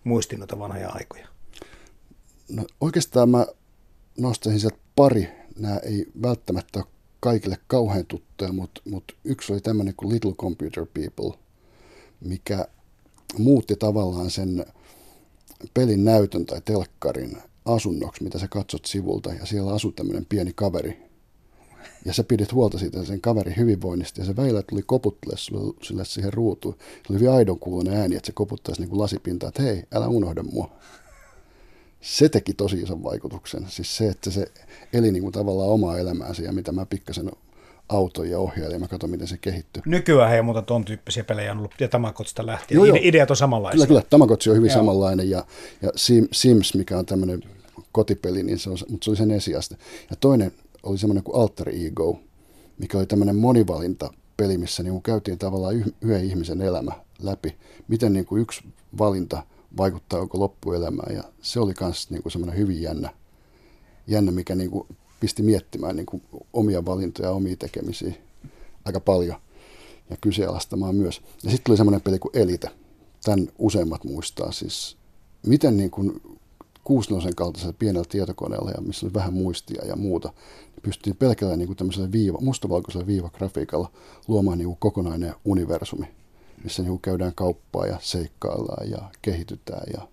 [0.04, 1.28] muistiin noita vanhoja aikoja?
[2.50, 3.46] No, oikeastaan mä
[4.17, 5.30] nostaisin sieltä pari.
[5.60, 6.88] Nämä ei välttämättä ole
[7.19, 11.39] kaikille kauhean tuttuja, mutta, mutta yksi oli tämmöinen kuin Little Computer People,
[12.19, 12.67] mikä
[13.38, 14.65] muutti tavallaan sen
[15.73, 21.08] pelin näytön tai telkkarin asunnoksi, mitä sä katsot sivulta, ja siellä asui tämmöinen pieni kaveri.
[22.06, 25.38] Ja sä pidit huolta siitä sen kaverin hyvinvoinnista, ja se välillä tuli koputtele
[25.82, 26.75] sulle siihen ruutuun.
[26.80, 27.60] Se oli hyvin aidon
[27.93, 30.71] ääni, että se koputtaisi niin kuin lasipintaa, että hei, älä unohda mua.
[32.01, 33.65] Se teki tosi ison vaikutuksen.
[33.69, 34.51] Siis se, että se
[34.93, 37.31] eli niin kuin tavallaan omaa elämäänsä, ja mitä mä pikkasen
[37.89, 39.83] autoja ja ohjailija, ja mä katson, miten se kehittyy.
[39.86, 42.75] Nykyään ei muuta tuon tyyppisiä pelejä on ollut, ja Tamakotsista lähtien.
[42.75, 42.97] Joo, joo.
[43.01, 43.75] Ideat on samanlaisia.
[43.75, 44.01] Kyllä, kyllä.
[44.10, 44.77] Tamakotsi on hyvin joo.
[44.77, 45.45] samanlainen, ja,
[45.81, 45.91] ja
[46.31, 47.43] Sims, mikä on tämmöinen
[47.91, 49.75] kotipeli, niin se on, mutta se oli sen esiaste.
[50.10, 50.51] Ja toinen
[50.83, 52.19] oli semmoinen kuin Alter Ego,
[52.77, 57.55] mikä oli tämmöinen monivalinta peli, missä niin käytiin tavallaan yhden ihmisen elämä läpi.
[57.88, 58.62] Miten niin kuin yksi
[58.97, 59.43] valinta
[59.78, 61.16] vaikuttaa koko loppuelämään.
[61.16, 63.10] Ja se oli myös niin semmoinen hyvin jännä,
[64.08, 64.88] jännä mikä niin kuin
[65.20, 68.13] pisti miettimään niin kuin omia valintoja ja omia tekemisiä
[68.86, 69.38] aika paljon
[70.10, 71.22] ja kyseenalaistamaan myös.
[71.44, 72.70] Ja sitten tuli semmoinen peli kuin Elite.
[73.24, 74.98] Tämän useimmat muistaa siis,
[75.46, 76.22] miten niin kuin
[76.84, 80.34] 60 kaltaisella pienellä tietokoneella, ja missä oli vähän muistia ja muuta,
[80.76, 83.92] niin pystyttiin pelkällä niin kuin tämmöisellä viiva, mustavalkoisella viivagrafiikalla
[84.28, 86.08] luomaan niin kuin kokonainen universumi,
[86.63, 90.08] missä niin käydään kauppaa ja seikkaillaan ja kehitytään ja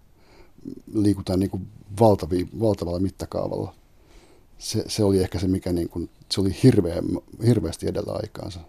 [0.94, 1.68] liikutaan niin kuin
[2.00, 3.74] valtavi, valtavalla mittakaavalla.
[4.58, 7.02] Se, se oli ehkä se, mikä niin kuin, se oli hirveä,
[7.46, 8.60] hirveästi edellä aikaansa.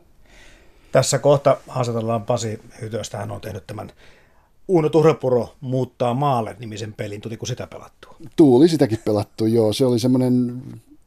[0.91, 3.17] Tässä kohta haastatellaan Pasi Hytöstä.
[3.17, 3.91] Hän on tehnyt tämän
[4.67, 7.21] Uuno Turhapuro muuttaa maalle nimisen pelin.
[7.21, 8.15] Tuliko sitä pelattua?
[8.35, 9.73] Tuuli sitäkin pelattu, joo.
[9.73, 10.63] Se oli semmoinen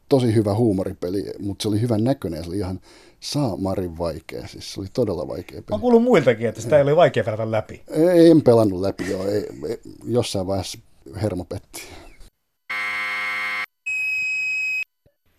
[0.09, 2.79] tosi hyvä huumoripeli, mutta se oli hyvän näköinen se oli ihan
[3.19, 4.47] saamarin vaikea.
[4.47, 5.77] Siis se oli todella vaikea peli.
[5.77, 7.83] Mä kuullut muiltakin, että sitä ei oli vaikea pelata läpi.
[7.89, 9.27] Ei, en pelannut läpi, joo.
[9.27, 10.79] Ei, ei, jossain vaiheessa
[11.21, 11.83] hermo petti.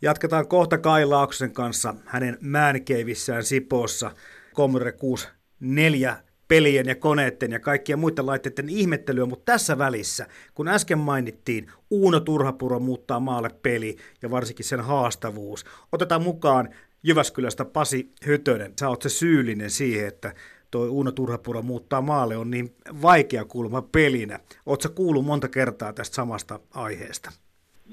[0.03, 4.11] Jatketaan kohta Kai Laaksosen kanssa hänen määnkeivissään Sipoossa
[4.55, 6.16] Commodore 64
[6.49, 12.21] pelien ja koneiden ja kaikkien muiden laitteiden ihmettelyä, mutta tässä välissä, kun äsken mainittiin Uuno
[12.21, 16.69] Turhapuro muuttaa maalle peli ja varsinkin sen haastavuus, otetaan mukaan
[17.03, 18.73] Jyväskylästä Pasi Hytönen.
[18.81, 20.33] Sä oot se syyllinen siihen, että
[20.71, 22.69] toi Uuno Turhapuro muuttaa maalle on niin
[23.03, 24.39] vaikea kulma pelinä.
[24.67, 27.31] Oletko kuullut monta kertaa tästä samasta aiheesta?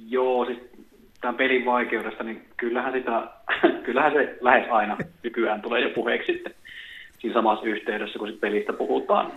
[0.09, 0.59] Joo, siis
[1.21, 3.27] tämän pelin vaikeudesta, niin kyllähän, sitä,
[3.85, 6.53] kyllähän se lähes aina nykyään tulee jo puheeksi sitten
[7.19, 9.31] siinä samassa yhteydessä, kun sit pelistä puhutaan.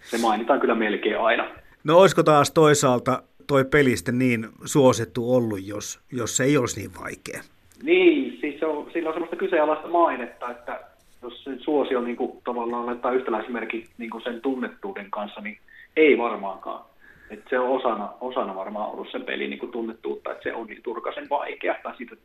[0.00, 1.50] Se mainitaan kyllä melkein aina.
[1.84, 6.90] No olisiko taas toisaalta toi pelistä niin suosittu ollut, jos, jos se ei olisi niin
[7.00, 7.42] vaikea?
[7.82, 8.27] Niin,
[8.58, 10.80] se on, siinä on semmoista kyseenalaista mainetta, että
[11.22, 15.58] jos sen suosio niin kuin, tavallaan laittaa yhtäläismerkki niin kuin sen tunnettuuden kanssa, niin
[15.96, 16.84] ei varmaankaan.
[17.30, 20.66] Et se on osana, osana varmaan ollut sen pelin niin kuin tunnettuutta, että se on
[20.66, 22.16] niin turkasen vaikea, tai siitä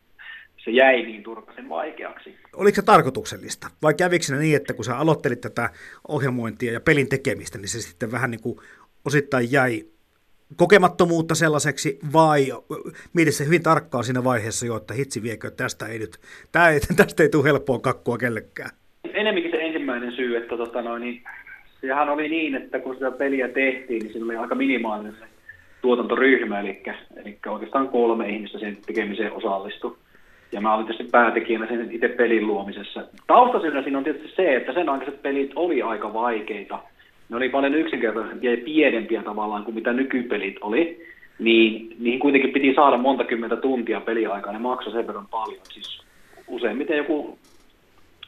[0.63, 2.35] se jäi niin turkasen vaikeaksi.
[2.55, 3.67] Oliko se tarkoituksellista?
[3.81, 5.69] Vai kävikö se niin, että kun sä aloittelit tätä
[6.07, 8.59] ohjelmointia ja pelin tekemistä, niin se sitten vähän niin kuin
[9.05, 9.92] osittain jäi
[10.55, 12.45] kokemattomuutta sellaiseksi, vai
[13.13, 16.17] mieti se hyvin tarkkaan siinä vaiheessa jo, että hitsi viekö, tästä ei nyt,
[16.51, 18.69] tää ei, tästä ei tule helppoa kakkua kellekään.
[19.13, 21.23] Enemmänkin se ensimmäinen syy, että tota noin, niin,
[21.81, 25.25] sehän oli niin, että kun sitä peliä tehtiin, niin siinä oli aika minimaalinen se
[25.81, 26.83] tuotantoryhmä, eli,
[27.15, 29.97] eli oikeastaan kolme ihmistä sen tekemiseen osallistui.
[30.51, 33.03] Ja mä olin tietysti päätekijänä sen itse pelin luomisessa.
[33.27, 36.79] Taustasyynä siinä on tietysti se, että sen aikaiset pelit oli aika vaikeita.
[37.29, 41.07] Ne oli paljon yksinkertaisempia ja pienempiä tavallaan kuin mitä nykypelit oli.
[41.39, 44.53] Niin niihin kuitenkin piti saada monta kymmentä tuntia peliaikaa.
[44.53, 45.61] Ne maksoi sen verran paljon.
[45.73, 46.01] Siis
[46.47, 47.37] useimmiten joku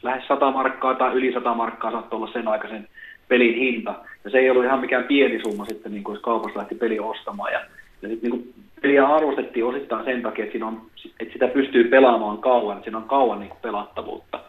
[0.03, 2.87] lähes 100 markkaa tai yli 100 markkaa saattoi olla sen aikaisen
[3.27, 3.95] pelin hinta.
[4.23, 6.99] Ja se ei ollut ihan mikään pieni summa sitten, niin kuin jos kaupassa lähti peli
[6.99, 7.53] ostamaan.
[7.53, 7.59] Ja,
[8.01, 10.81] ja sitten niin peliä arvostettiin osittain sen takia, että, siinä on,
[11.19, 14.39] että sitä pystyy pelaamaan kauan, että siinä on kauan niin kuin pelattavuutta.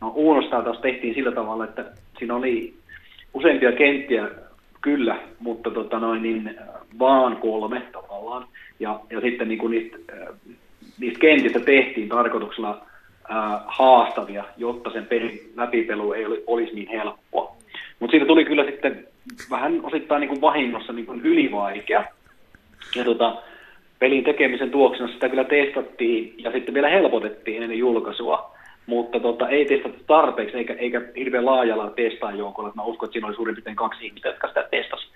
[0.00, 1.84] No Uunosta taas tehtiin sillä tavalla, että
[2.18, 2.74] siinä oli
[3.36, 4.28] useampia kenttiä
[4.80, 6.56] kyllä, mutta tota noin, niin,
[6.98, 8.46] vaan kolme tavallaan.
[8.80, 9.98] Ja, ja sitten niin niistä,
[11.00, 12.82] niistä kentistä tehtiin tarkoituksella
[13.28, 17.56] ää, haastavia, jotta sen pelin läpipelu ei oli, olisi niin helppoa.
[18.00, 19.06] Mutta siitä tuli kyllä sitten
[19.50, 22.04] vähän osittain niin kuin vahingossa niin kuin ylivaikea.
[22.96, 23.36] Ja tota,
[23.98, 28.55] pelin tekemisen tuoksena sitä kyllä testattiin ja sitten vielä helpotettiin ennen julkaisua,
[28.86, 32.72] mutta tota, ei testattu tarpeeksi eikä, eikä hirveän laajalla testaajoukolla.
[32.74, 35.06] Mä uskon, että siinä oli suurin piirtein kaksi ihmistä, jotka sitä testasi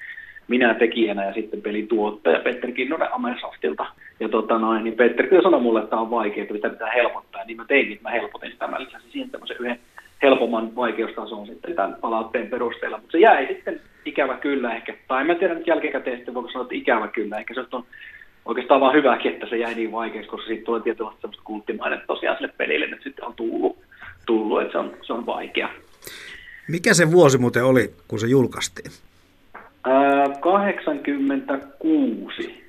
[0.50, 3.86] minä tekijänä ja sitten pelin tuottaja Petteri Kinnonen Amersoftilta.
[4.20, 6.90] Ja tota noin, niin Petteri kyllä sanoi mulle, että tämä on vaikea, että sitä pitää
[6.90, 7.40] helpottaa.
[7.40, 8.66] Ja niin mä että mä helpotin sitä.
[8.66, 9.80] Mä lisäsin siihen tämmöisen yhden
[10.22, 12.96] helpomman vaikeustason sitten tämän palautteen perusteella.
[12.96, 14.94] Mutta se jäi sitten ikävä kyllä ehkä.
[15.08, 17.38] Tai mä tiedä nyt jälkikäteen sitten voiko sanoa, että ikävä kyllä.
[17.38, 17.84] Ehkä se on
[18.44, 22.36] oikeastaan vaan hyväkin, että se jäi niin vaikeaksi, koska siitä tulee tietynlaista semmoista kulttimainen tosiaan
[22.36, 23.78] sille pelille nyt sitten on tullut,
[24.26, 25.68] tullut että se on, se on vaikea.
[26.68, 28.90] Mikä se vuosi muuten oli, kun se julkaistiin?
[29.84, 32.60] Ää, 86.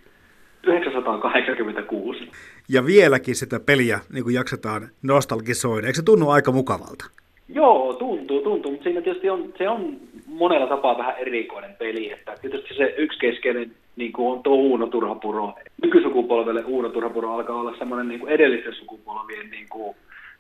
[0.64, 2.30] 986.
[2.70, 5.88] Ja vieläkin sitä peliä niin kuin jaksetaan nostalgisoida.
[5.88, 7.06] Eikö se tunnu aika mukavalta?
[7.50, 12.12] Joo, tuntuu, tuntuu, mutta siinä tietysti on, se on monella tapaa vähän erikoinen peli.
[12.12, 15.54] Että tietysti se yksi keskeinen niin kuin on tuo Uuno Turhapuro.
[15.84, 19.96] Nykysukupolvelle Uuno Turhapuro alkaa olla semmoinen niin kuin edellisten sukupolvien niin kuin,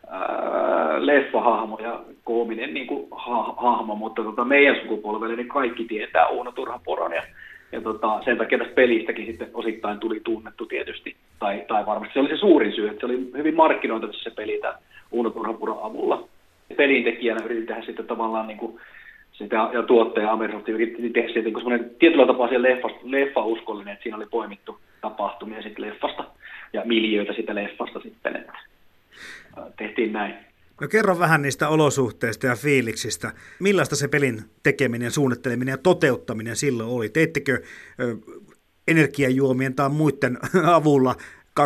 [0.09, 6.27] ää, leffahahmo ja koominen niin kuin, ha- hahmo, mutta tota, meidän sukupolvelle niin kaikki tietää
[6.27, 7.23] Uuno Turhapuron ja,
[7.71, 12.19] ja tota, sen takia tästä pelistäkin sitten osittain tuli tunnettu tietysti, tai, tai varmasti se
[12.19, 14.77] oli se suurin syy, että se oli hyvin markkinoitu se peli tämän
[15.11, 16.27] Uuno Turhapuron avulla.
[16.77, 18.79] Pelintekijänä yritin tehdä sitten tavallaan niin kuin,
[19.41, 24.03] sitä, ja tuottaja Amersoft yritti tehdä siitä niin semmoinen tietyllä tapaa siellä leffasta, leffa-uskollinen, että
[24.03, 26.23] siinä oli poimittu tapahtumia sitten leffasta
[26.73, 28.53] ja miljöitä sitä leffasta sitten, että
[29.77, 30.33] tehtiin näin.
[30.81, 33.31] No kerro vähän niistä olosuhteista ja fiiliksistä.
[33.59, 37.09] Millaista se pelin tekeminen, suunnitteleminen ja toteuttaminen silloin oli?
[37.09, 37.61] Teittekö
[38.87, 40.37] energiajuomien tai muiden
[40.77, 41.15] avulla
[41.59, 41.63] 24-7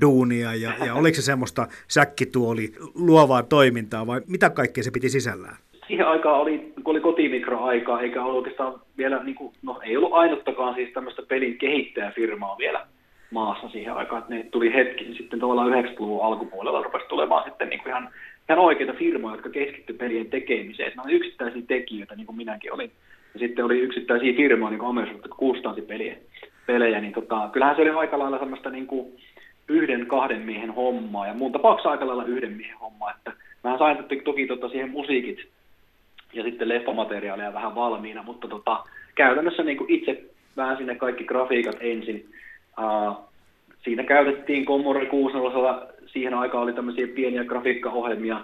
[0.00, 5.56] duunia ja, ja oliko se semmoista säkkituoli luovaa toimintaa vai mitä kaikkea se piti sisällään?
[5.86, 10.12] Siihen aikaan oli, kun oli kotimikroaikaa, eikä ollut oikeastaan vielä, niin kuin, no ei ollut
[10.12, 12.86] ainuttakaan siis tämmöistä pelin kehittäjäfirmaa vielä
[13.30, 17.80] maassa siihen aikaan, että ne tuli hetki sitten tavallaan 90-luvun alkupuolella rupesi tulemaan sitten niin
[17.80, 18.08] kuin ihan,
[18.48, 20.92] ihan oikeita firmoja, jotka keskittyi pelien tekemiseen.
[20.96, 22.90] Ne oli yksittäisiä tekijöitä, niin kuin minäkin olin.
[23.34, 26.16] Ja sitten oli yksittäisiä firmoja, niin kuin Amazon, jotka kustansi pelejä,
[26.66, 29.12] pelejä niin tota, kyllähän se oli aika lailla semmoista niin kuin
[29.68, 33.32] yhden, kahden miehen hommaa, ja muun tapauksessa aika lailla yhden miehen hommaa, että
[33.64, 35.48] mä sain toki tota siihen musiikit
[36.32, 40.22] ja sitten leffamateriaalia vähän valmiina, mutta tota, käytännössä niin kuin itse
[40.56, 42.28] vähän sinne kaikki grafiikat ensin.
[42.78, 43.16] Uh,
[43.84, 48.40] siinä käytettiin Commodore 64, siihen aikaan oli tämmöisiä pieniä grafiikkaohjelmia,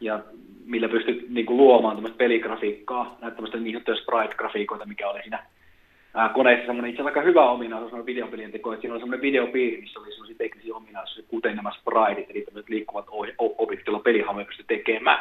[0.00, 0.20] ja
[0.64, 5.46] millä pystyi niin kuin luomaan tämmöistä peligrafiikkaa, näitä tämmöistä niin sanottuja sprite-grafiikoita, mikä oli siinä
[6.14, 9.80] ää, koneessa semmoinen itse aika hyvä ominaisuus on videopelien teko, että siinä oli semmoinen videopiiri,
[9.80, 13.06] missä oli semmoisia teknisiä ominaisuuksia, kuten nämä spriteit, eli tämmöiset liikkuvat
[13.38, 15.18] objektit, joilla pelihamoja pystyi tekemään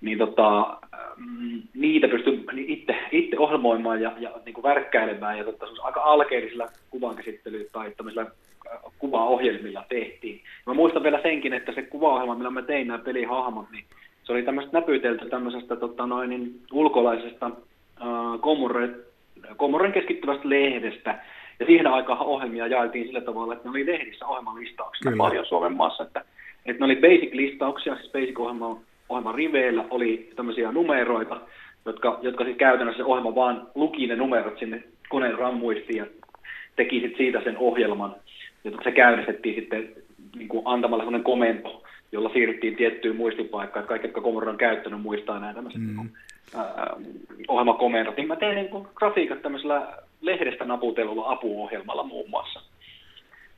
[0.00, 0.78] niin tota,
[1.16, 5.38] mm, niitä pystyy itse, itse ohjelmoimaan ja, ja niin kuin värkkäilemään.
[5.38, 8.26] Ja tota, aika alkeellisilla kuvankäsittelyllä tai tämmöisillä
[8.72, 10.40] äh, kuvaohjelmilla tehtiin.
[10.66, 13.84] Mä muistan vielä senkin, että se kuvaohjelma, millä mä tein nämä pelihahmot, niin
[14.24, 18.40] se oli tämmöistä näpytelty tämmöisestä tota, noin, niin, ulkolaisesta äh,
[19.56, 21.18] Komoren keskittyvästä lehdestä,
[21.60, 26.04] ja siihen aikaan ohjelmia jaeltiin sillä tavalla, että ne oli lehdissä ohjelmalistauksia paljon Suomen maassa,
[26.04, 26.24] että,
[26.66, 31.40] että ne oli basic-listauksia, siis basic-ohjelma ohjelman riveillä oli tämmöisiä numeroita,
[31.84, 36.06] jotka, jotka siis käytännössä ohjelma vaan luki ne numerot sinne koneen rammuistiin ja
[36.76, 38.14] teki sit siitä sen ohjelman.
[38.64, 39.88] Ja se käynnistettiin sitten
[40.36, 45.02] niin kuin antamalla sellainen komento, jolla siirryttiin tiettyyn muistipaikkaan, että kaikki, jotka Commodore on käyttänyt,
[45.02, 45.96] muistaa nämä tämmöiset mm.
[45.96, 46.10] niin
[47.48, 48.16] ohjelmakomendot.
[48.16, 52.60] Niin mä tein niin kuin grafiikat tämmöisellä lehdestä naputelulla apuohjelmalla muun muassa.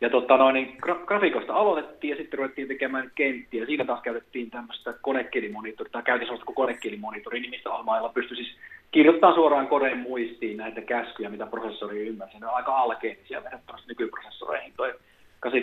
[0.00, 3.66] Ja tota, noin, niin gra- grafiikosta aloitettiin ja sitten ruvettiin tekemään kenttiä.
[3.66, 8.56] Siinä taas käytettiin tämmöistä konekielimonitoria, tai käytiin sellaista kuin konekielimonitoria nimistä ohjelmaa, pystyi siis
[8.90, 12.38] kirjoittamaan suoraan koneen muistiin näitä käskyjä, mitä prosessori ymmärsi.
[12.38, 14.72] Ne on aika alkeellisia verrattuna nykyprosessoreihin.
[14.76, 14.94] Toi
[15.40, 15.62] 8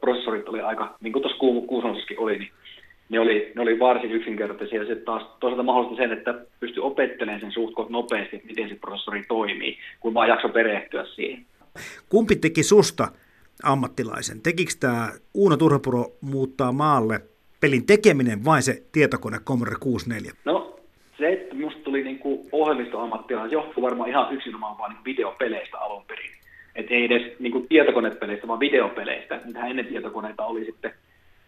[0.00, 2.50] prosessorit oli aika, niin kuin tuossa kuusonossakin oli, niin
[3.08, 7.52] ne oli, ne oli varsin yksinkertaisia se taas toisaalta mahdollisti sen, että pystyi opettelemaan sen
[7.52, 11.46] suht nopeasti, miten se prosessori toimii, kun vaan jakso perehtyä siihen.
[12.08, 13.08] Kumpi teki susta
[13.64, 14.42] ammattilaisen?
[14.42, 17.20] Tekikö tämä Uuno Turhapuro muuttaa maalle
[17.60, 20.32] pelin tekeminen vai se tietokone Commodore 64?
[20.44, 20.80] No
[21.18, 26.04] se, että minusta tuli niin kuin ohjelmistoammattilainen, johtuu varmaan ihan yksinomaan vain niin videopeleistä alun
[26.04, 26.30] perin.
[26.74, 29.40] Että ei edes niin kuin tietokonepeleistä, vaan videopeleistä.
[29.44, 30.94] Niitähän ennen tietokoneita oli sitten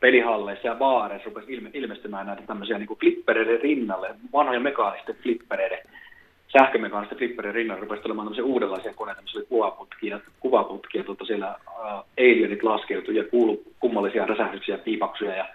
[0.00, 5.78] pelihalleissa ja baareissa rupesi ilme, ilmestymään näitä tämmöisiä niin flippereiden rinnalle, vanhoja mekaanisten flippereiden,
[6.52, 11.84] sähkömekaanisten flippereiden rinnalle rupesi tulemaan tämmöisiä uudenlaisia koneita, missä oli kuvaputkia, kuvaputkia tuota siellä uh,
[12.18, 15.48] alienit laskeutui ja kuulu kummallisia räsähdyksiä, piipaksuja ja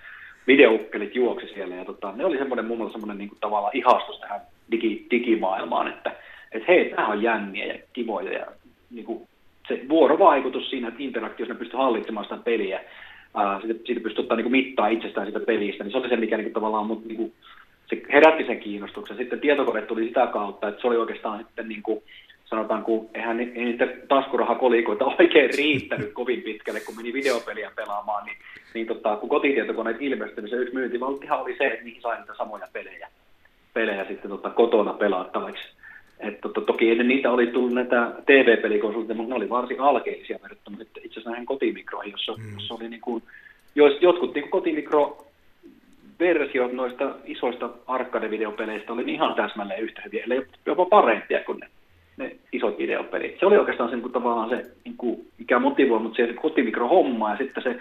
[0.48, 1.76] videoukkelit juoksi siellä.
[1.76, 5.88] Ja tota, ne oli semmoinen mun mielestä semmoinen niin kuin, tavallaan ihastus tähän digi, digimaailmaan,
[5.88, 6.16] että
[6.52, 8.46] et hei, tämä on jänniä ja kivoja ja
[8.92, 9.28] niin kuin,
[9.68, 12.82] se vuorovaikutus siinä, että interaktiossa ne pystyy hallitsemaan sitä peliä,
[13.36, 16.38] ää, siitä, siitä pystyy ottaa niin mittaa itsestään siitä pelistä, niin se oli se, mikä
[16.38, 17.34] niin kuin, tavallaan mut, niin kuin,
[17.92, 19.18] se herätti sen kiinnostuksen.
[19.18, 22.04] Sitten tietokone tuli sitä kautta, että se oli oikeastaan sitten niin kuin,
[22.46, 28.38] sanotaan, kun eihän ei niitä taskurahakolikoita oikein riittänyt kovin pitkälle, kun meni videopeliä pelaamaan, niin,
[28.74, 32.34] niin tota, kun kotitietokoneet ilmestyi, niin se yksi myyntivalttihan oli se, että niihin sai niitä
[32.38, 33.08] samoja pelejä,
[33.74, 35.64] pelejä sitten tota, kotona pelattavaksi.
[36.20, 40.78] Et, to, toki ennen niitä oli tullut näitä TV-pelikonsultteja, mutta ne oli varsin alkeellisia verrattuna
[40.82, 42.54] itse asiassa näihin kotimikroihin, jossa, mm.
[42.54, 43.24] jossa oli niin kuin,
[43.76, 45.31] jos, jotkut niin kotimikro
[46.22, 51.68] versiot noista isoista arcade-videopeleistä oli ihan täsmälleen yhtä hyviä, eli jopa parempia kuin ne,
[52.18, 53.40] ne isot videopelit.
[53.40, 57.38] Se oli oikeastaan se, niin tavallaan se, niin kuin, mikä motivoi mut se kotimikro-homma ja
[57.38, 57.80] sitten se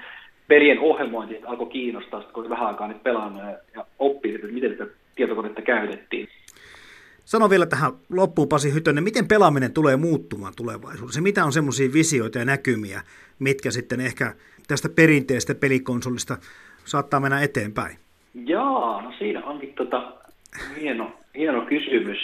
[0.48, 3.42] pelien ohjelmointi alkoi kiinnostaa, kun vähän aikaa nyt pelannut
[3.74, 6.28] ja, oppii, että miten sitä tietokonetta käytettiin.
[7.24, 11.20] Sano vielä tähän loppuun Pasi Hytönen, miten pelaaminen tulee muuttumaan tulevaisuudessa?
[11.20, 13.02] Mitä on semmoisia visioita ja näkymiä,
[13.38, 14.34] mitkä sitten ehkä
[14.68, 16.36] tästä perinteistä pelikonsolista
[16.84, 18.09] saattaa mennä eteenpäin?
[18.34, 20.12] Jaa, no siinä onkin tota,
[20.80, 22.18] hieno, hieno kysymys.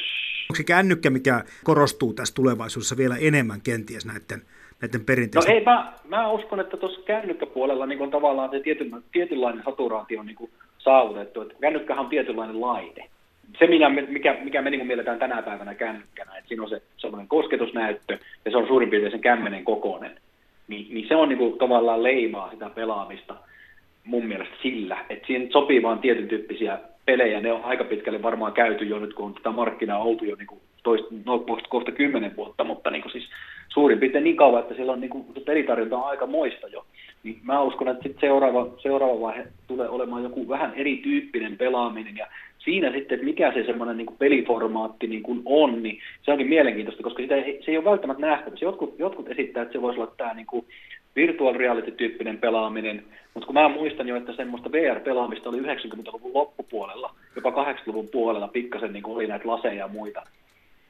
[0.51, 4.47] Onko se kännykkä, mikä korostuu tässä tulevaisuudessa vielä enemmän kenties näiden,
[4.83, 5.55] näiden perinteisten?
[5.55, 10.21] No ei, mä, mä uskon, että tuossa kännykkäpuolella niin on tavallaan se tietyn, tietynlainen saturaatio
[10.21, 11.41] on niin saavutettu.
[11.41, 13.11] Että kännykkähän on tietynlainen laite
[13.59, 17.29] se, mikä, mikä, mikä me niin mielletään tänä päivänä kännykkänä, että siinä on se semmoinen
[17.29, 20.21] kosketusnäyttö ja se on suurin piirtein sen kämmenen kokoinen,
[20.69, 23.35] niin, niin se on niin kuin, tavallaan leimaa sitä pelaamista
[24.07, 28.53] mun mielestä sillä, että siihen sopii vaan tietyn tyyppisiä pelejä, ne on aika pitkälle varmaan
[28.53, 32.37] käyty jo nyt, kun on tätä markkinaa oltu jo niin kuin toista, no, kohta kymmenen
[32.37, 33.29] vuotta, mutta niin kuin siis
[33.69, 36.87] suurin piirtein niin kauan, että siellä on niin kuin, pelitarjonta on aika moista jo.
[37.23, 42.27] Niin mä uskon, että sit seuraava, seuraava vaihe tulee olemaan joku vähän erityyppinen pelaaminen ja
[42.59, 47.03] siinä sitten, että mikä se semmoinen niin peliformaatti niin kuin on, niin se onkin mielenkiintoista,
[47.03, 48.65] koska sitä ei, se ei ole välttämättä nähtävissä.
[48.65, 50.67] Jotkut, jotkut esittää, että se voisi olla tämä niin kuin
[51.17, 53.03] virtual reality-tyyppinen pelaaminen,
[53.35, 58.93] mutta kun mä muistan jo, että semmoista VR-pelaamista oli 90-luvun loppupuolella, jopa 80-luvun puolella pikkasen
[58.93, 60.23] niin oli näitä laseja ja muita,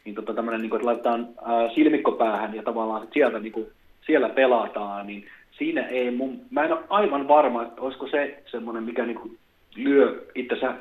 [0.05, 1.29] niin tota tämmöinen, niin kuin, että laitetaan
[1.75, 3.67] silmikko päähän ja tavallaan sieltä niin kuin,
[4.07, 5.27] siellä pelataan, niin
[5.59, 9.39] siinä ei mun, mä en ole aivan varma, että olisiko se semmoinen, mikä niin kuin,
[9.77, 10.75] lyö itsensä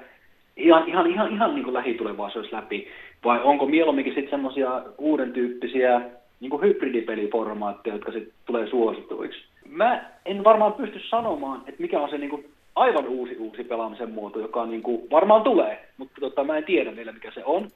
[0.57, 2.87] ihan, ihan, ihan, ihan niin kuin lähitulevaisuudessa läpi,
[3.23, 6.01] vai onko mieluumminkin sitten semmoisia uuden tyyppisiä
[6.39, 9.39] niin kuin hybridipeliformaatteja, jotka sitten tulee suosituiksi.
[9.69, 12.45] Mä en varmaan pysty sanomaan, että mikä on se niin kuin
[12.75, 16.95] aivan uusi uusi pelaamisen muoto, joka niin kuin varmaan tulee, mutta tota, mä en tiedä
[16.95, 17.69] vielä mikä se on.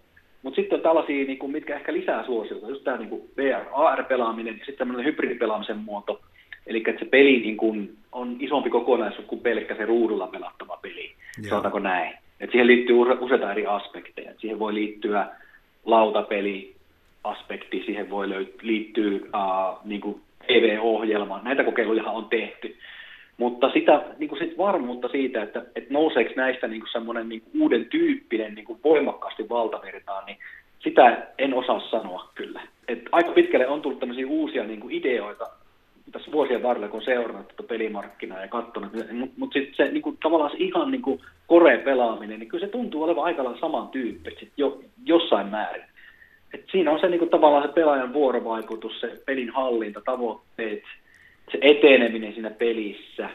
[0.44, 4.54] Mutta sitten on tällaisia, niin kuin, mitkä ehkä lisää suosiota, just tämä niin VR, AR-pelaaminen
[4.54, 6.22] ja sitten tämmöinen hybridipelaamisen muoto.
[6.68, 11.12] Eli että se peli niin kuin, on isompi kokonaisuus kuin pelkkä se ruudulla pelattava peli,
[11.38, 11.50] Joo.
[11.50, 12.14] sanotaanko näin.
[12.40, 14.32] Et siihen liittyy useita eri aspekteja.
[14.32, 15.28] Et siihen voi liittyä
[17.24, 18.30] lautapeli-aspekti, siihen voi
[18.62, 21.42] liittyä uh, niin kuin TV-ohjelma.
[21.44, 22.76] Näitä kokeiluja on tehty.
[23.38, 27.42] Mutta sitä niin kuin sit varmuutta siitä, että, että nouseeko näistä niin kuin semmoinen niin
[27.42, 30.38] kuin uuden tyyppinen niin kuin voimakkaasti valtavirtaan, niin
[30.80, 32.62] sitä en osaa sanoa kyllä.
[32.88, 35.50] Et aika pitkälle on tullut tämmöisiä uusia niin kuin ideoita
[36.12, 40.18] tässä vuosien varrella, kun seurannut tätä pelimarkkinaa ja katsonut, mutta mut sitten se niin kuin,
[40.24, 41.22] tavallaan se ihan niin kuin
[41.84, 45.89] pelaaminen, niin kyllä se tuntuu olevan aika lailla samantyyppistä jo, jossain määrin.
[46.54, 50.84] Et siinä on se niin kuin, tavallaan se pelaajan vuorovaikutus, se pelin hallinta, tavoitteet,
[51.52, 53.30] se eteneminen siinä pelissä.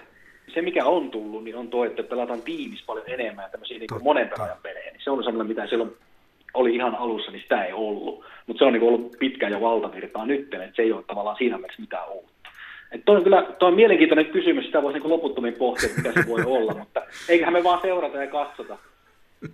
[0.54, 4.28] Se, mikä on tullut, niin on tuo, että pelataan tiimis paljon enemmän tämmöisiä niin monen
[4.28, 4.90] pelaajan pelejä.
[4.92, 5.96] Niin se on sellainen, mitä silloin
[6.54, 8.24] oli ihan alussa, niin sitä ei ollut.
[8.46, 11.58] Mutta se on niin ollut pitkään jo valtavirtaa nyt, että se ei ole tavallaan siinä
[11.58, 12.34] mielessä mitään uutta.
[13.04, 16.42] Toi on kyllä toi on mielenkiintoinen kysymys, sitä voisi niin loputtomiin pohtia, mitä se voi
[16.46, 18.78] olla, mutta eiköhän me vaan seurata ja katsota,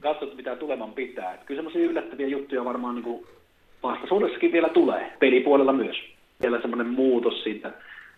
[0.00, 1.34] katsota mitä tuleman pitää.
[1.34, 3.26] Et kyllä semmoisia yllättäviä juttuja varmaan niin
[3.82, 5.96] vastaisuudessakin vielä tulee, pelipuolella myös.
[6.42, 7.72] Vielä semmoinen muutos siitä,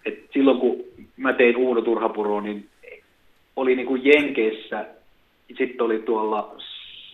[0.06, 0.84] että silloin kun
[1.16, 2.66] mä tein Uuno Turhapuroa, niin
[3.56, 4.86] oli niin kuin Jenkeissä,
[5.58, 6.54] sitten oli tuolla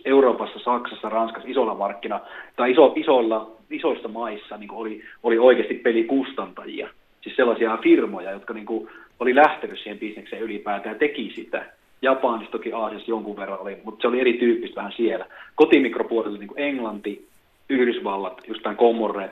[0.05, 2.19] Euroopassa, Saksassa, Ranskassa isolla markkina,
[2.55, 6.89] tai iso, isoilla, isoissa maissa niin oli, oli oikeasti pelikustantajia.
[7.21, 8.89] Siis sellaisia firmoja, jotka niin kuin
[9.19, 11.65] oli lähtenyt siihen bisnekseen ylipäätään ja teki sitä.
[12.01, 15.25] Japanissa toki Aasiassa jonkun verran oli, mutta se oli erityyppistä vähän siellä.
[15.55, 17.27] Kotimikropuolella niin kuin Englanti,
[17.69, 19.29] Yhdysvallat, just tämän Commodore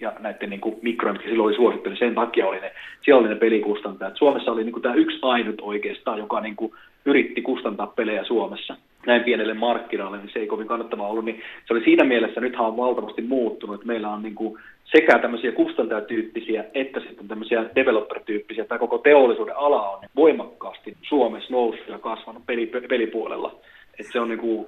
[0.00, 2.72] ja näiden niin mikrojen, mitkä silloin oli suosittu, niin sen takia oli ne,
[3.02, 4.16] siellä oli ne pelikustantajat.
[4.16, 6.72] Suomessa oli niin kuin tämä yksi ainut oikeastaan, joka niin kuin
[7.04, 8.76] yritti kustantaa pelejä Suomessa
[9.06, 12.66] näin pienelle markkinalle, niin se ei kovin kannattavaa ollut, niin se oli siinä mielessä, nythän
[12.66, 18.64] on valtavasti muuttunut, että meillä on niin kuin sekä tämmöisiä kustantajatyyppisiä että sitten tämmöisiä developer-tyyppisiä,
[18.64, 23.54] tämä koko teollisuuden ala on voimakkaasti Suomessa noussut ja kasvanut peli, pelipuolella,
[23.98, 24.66] että se on niin kuin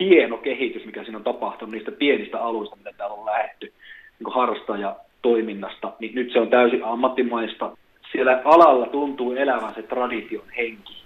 [0.00, 3.72] hieno kehitys, mikä siinä on tapahtunut niistä pienistä aluista, mitä täällä on lähetty
[4.18, 7.76] niin harrastajatoiminnasta, niin nyt se on täysin ammattimaista.
[8.12, 11.00] Siellä alalla tuntuu elävän se tradition henki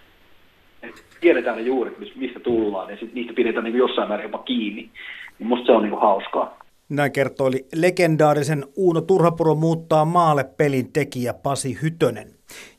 [1.20, 4.90] tiedetään ne juuret, mistä tullaan, ja niistä pidetään niin jossain määrin jopa kiinni.
[5.38, 6.58] Niin musta se on niin hauskaa.
[6.88, 12.28] Näin kertoi legendaarisen Uuno Turhapuro muuttaa maalle pelin tekijä Pasi Hytönen.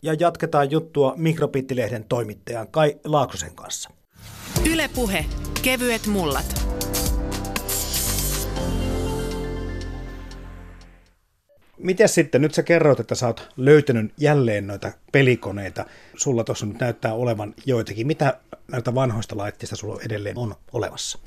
[0.04, 3.90] Ja jatketaan juttua Mikrobittilehden toimittajan Kai Laaksosen kanssa.
[4.72, 5.26] Ylepuhe
[5.62, 6.66] kevyet mullat.
[11.78, 15.86] Miten sitten, nyt sä kerroit, että sä oot löytänyt jälleen noita pelikoneita.
[16.18, 18.08] Sulla tuossa nyt näyttää olevan joitakin.
[18.08, 18.40] Mitä
[18.72, 21.20] näitä vanhoista laitteista sulla edelleen on olevassa?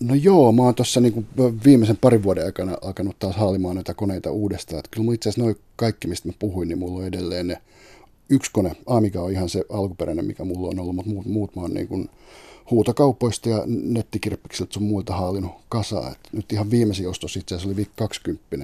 [0.00, 1.24] No joo, mä oon tuossa niinku
[1.64, 4.78] viimeisen parin vuoden aikana alkanut taas haalimaan noita koneita uudestaan.
[4.78, 7.58] Et kyllä itse asiassa noin kaikki, mistä mä puhuin, niin mulla on edelleen ne
[8.28, 8.72] yksi kone.
[8.86, 11.88] Amiga on ihan se alkuperäinen, mikä mulla on ollut, mutta muut, muut mä oon niin
[11.88, 12.10] kuin
[12.70, 16.10] huutokaupoista ja nettikirppiksiltä sun muilta haalinut kasaa.
[16.10, 18.56] Et nyt ihan viimeisin ostos itse asiassa oli VIC 20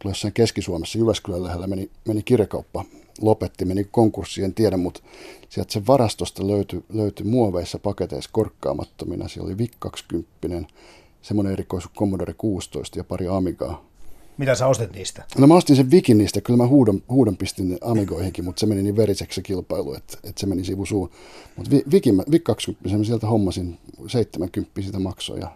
[0.00, 2.84] tuolla jossain Keski-Suomessa Jyväskylän lähellä meni, meni kirjakauppa,
[3.20, 5.00] lopetti, meni konkurssi, en tiedä, mutta
[5.48, 9.28] sieltä sen varastosta löytyi, löytyi muoveissa paketeissa korkkaamattomina.
[9.28, 10.74] Siellä oli VIC 20,
[11.22, 13.89] semmoinen erikoisu Commodore 16 ja pari Amigaa.
[14.40, 15.24] Mitä sä ostit niistä?
[15.38, 18.82] No mä ostin sen Vikin niistä, kyllä mä huudon, huudon pistin Amigoihinkin, mutta se meni
[18.82, 21.10] niin veriseksi se kilpailu, että, että se meni sivusuun.
[21.56, 25.50] Mutta Vikin, Vik 20, mä sieltä hommasin 70 sitä maksoja.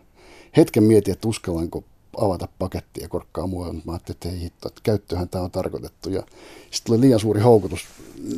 [0.57, 1.85] Hetken mietin, että uskallanko
[2.16, 5.51] avata pakettia ja korkkaa muualle, mutta mä ajattelin, että ei hitto, että käyttöhän tämä on
[5.51, 6.11] tarkoitettu.
[6.11, 6.22] Ja
[6.70, 7.87] sitten oli liian suuri houkutus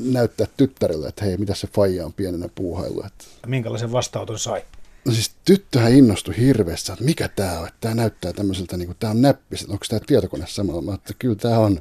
[0.05, 3.03] näyttää tyttärelle, että hei, mitä se faija on pienenä puuhailu.
[3.07, 3.25] Että...
[3.47, 4.63] Minkälaisen vastauton sai?
[5.07, 8.97] No siis tyttöhän innostui hirveästi, että mikä tämä on, että tämä näyttää tämmöiseltä, niin kuin
[9.01, 10.83] tämä on näppis, että onko tämä tietokone samalla.
[10.83, 11.81] Mä että kyllä tämä on,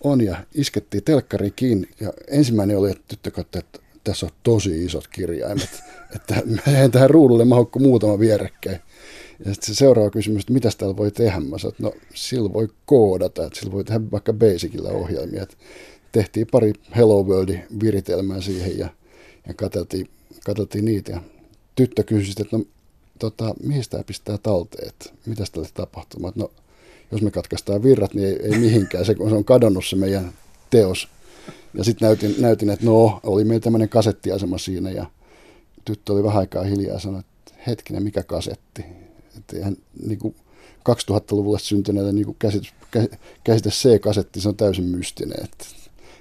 [0.00, 4.84] on ja iskettiin telkkari kiinni ja ensimmäinen oli, että tyttö katsoi, että tässä on tosi
[4.84, 5.82] isot kirjaimet,
[6.16, 8.80] että eihän tähän ruudulle mahukko muutama vierekkäin.
[9.44, 11.40] Ja sitten se seuraava kysymys, että mitä täällä voi tehdä?
[11.40, 15.42] Mä sanoin, että no sillä voi koodata, että sillä voi tehdä vaikka Basicilla ohjelmia.
[15.42, 15.56] Että
[16.12, 18.88] tehtiin pari Hello World-viritelmää siihen ja,
[19.48, 20.08] ja katseltiin,
[20.44, 21.12] katseltiin niitä.
[21.12, 21.20] Ja
[21.74, 22.64] tyttö kysyi, että no
[23.18, 26.32] tota, mihin tämä pistää talteen, että mitä tälle tapahtuu?
[26.34, 26.50] No
[27.12, 30.32] jos me katkaistaan virrat, niin ei, ei mihinkään, se, se on kadonnut se meidän
[30.70, 31.08] teos.
[31.74, 35.06] Ja sitten näytin, näytin, että no, oli meillä tämmöinen kasettiasema siinä ja
[35.84, 38.84] tyttö oli vähän aikaa hiljaa ja sanoi, että hetkinen, mikä kasetti?
[39.38, 40.34] Että eihän niin kuin
[40.88, 42.36] 2000-luvulle syntyneelle niin
[43.44, 45.44] käsite, C-kasetti, se on täysin mystinen.
[45.44, 45.64] Että,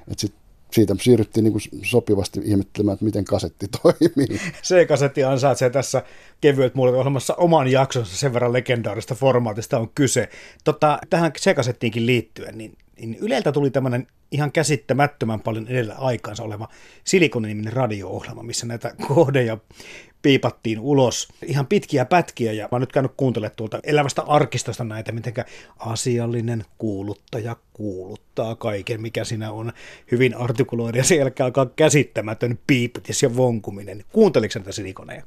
[0.08, 0.34] että sit
[0.72, 4.40] siitä siirryttiin niin kuin sopivasti ihmettelemään, että miten kasetti toimii.
[4.64, 6.04] C-kasetti ansaitsee tässä
[6.42, 10.30] kevyet muulet ohjelmassa oman jaksonsa, sen verran legendaarista formaatista on kyse.
[10.64, 16.68] Tota, tähän C-kasettiinkin liittyen, niin, niin Yleltä tuli tämmöinen ihan käsittämättömän paljon edellä aikaansa oleva
[17.04, 19.58] Silikoniniminen radio-ohjelma, missä näitä kohdeja
[20.22, 25.12] piipattiin ulos ihan pitkiä pätkiä ja mä oon nyt käynyt kuuntelemaan tuolta elävästä arkistosta näitä,
[25.12, 25.34] miten
[25.80, 29.74] asiallinen kuuluttaja kuuluttaa kaiken, mikä siinä on
[30.12, 34.06] hyvin artikuloida ja sen jälkeen alkaa käsittämätön piipitis ja vonkuminen.
[34.12, 35.24] Kuunteliko näitä silikoneja?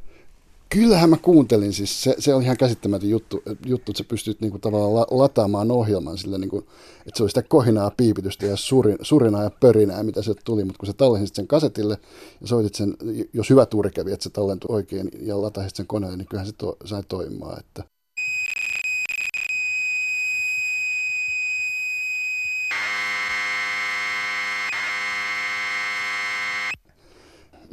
[0.72, 4.58] Kyllähän mä kuuntelin, siis se, se on ihan käsittämätön juttu, juttu että sä pystyt niinku
[4.58, 6.58] tavallaan la, lataamaan ohjelman sillä, niinku,
[6.98, 10.78] että se oli sitä kohinaa, piipitystä ja surin, surinaa ja pörinää, mitä se tuli, mutta
[10.78, 11.98] kun sä tallensit sen kasetille
[12.40, 12.96] ja soitit sen,
[13.32, 16.52] jos hyvä tuuri kävi, että se tallentui oikein ja lataisit sen koneelle, niin kyllähän se
[16.58, 17.58] to, sai toimimaan.
[17.60, 17.84] Että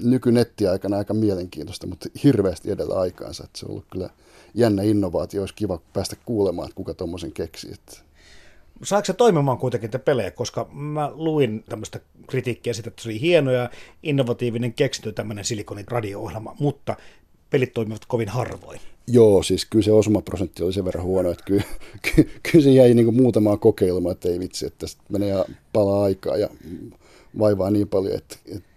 [0.04, 3.44] nykynettiaikana aika mielenkiintoista, mutta hirveästi edellä aikaansa.
[3.44, 4.10] Että se on ollut kyllä
[4.54, 7.72] jännä innovaatio, olisi kiva päästä kuulemaan, että kuka tuommoisen keksi.
[7.74, 7.98] Että...
[8.84, 13.22] Saako se toimimaan kuitenkin te pelejä, koska mä luin tämmöistä kritiikkiä siitä, että se oli
[13.22, 13.70] hieno ja
[14.04, 16.96] innovatiivinen keksintö tämmöinen silikonin radio-ohjelma, mutta
[17.50, 18.80] pelit toimivat kovin harvoin.
[19.08, 21.64] Joo, siis kyllä se osumaprosentti oli sen verran huono, että kyllä,
[22.02, 26.38] kyllä, kyllä se jäi niin muutamaa kokeilmaa, että ei vitsi, että tästä menee palaa aikaa
[26.38, 26.50] ja
[27.40, 28.69] vaivaa niin paljon, että, että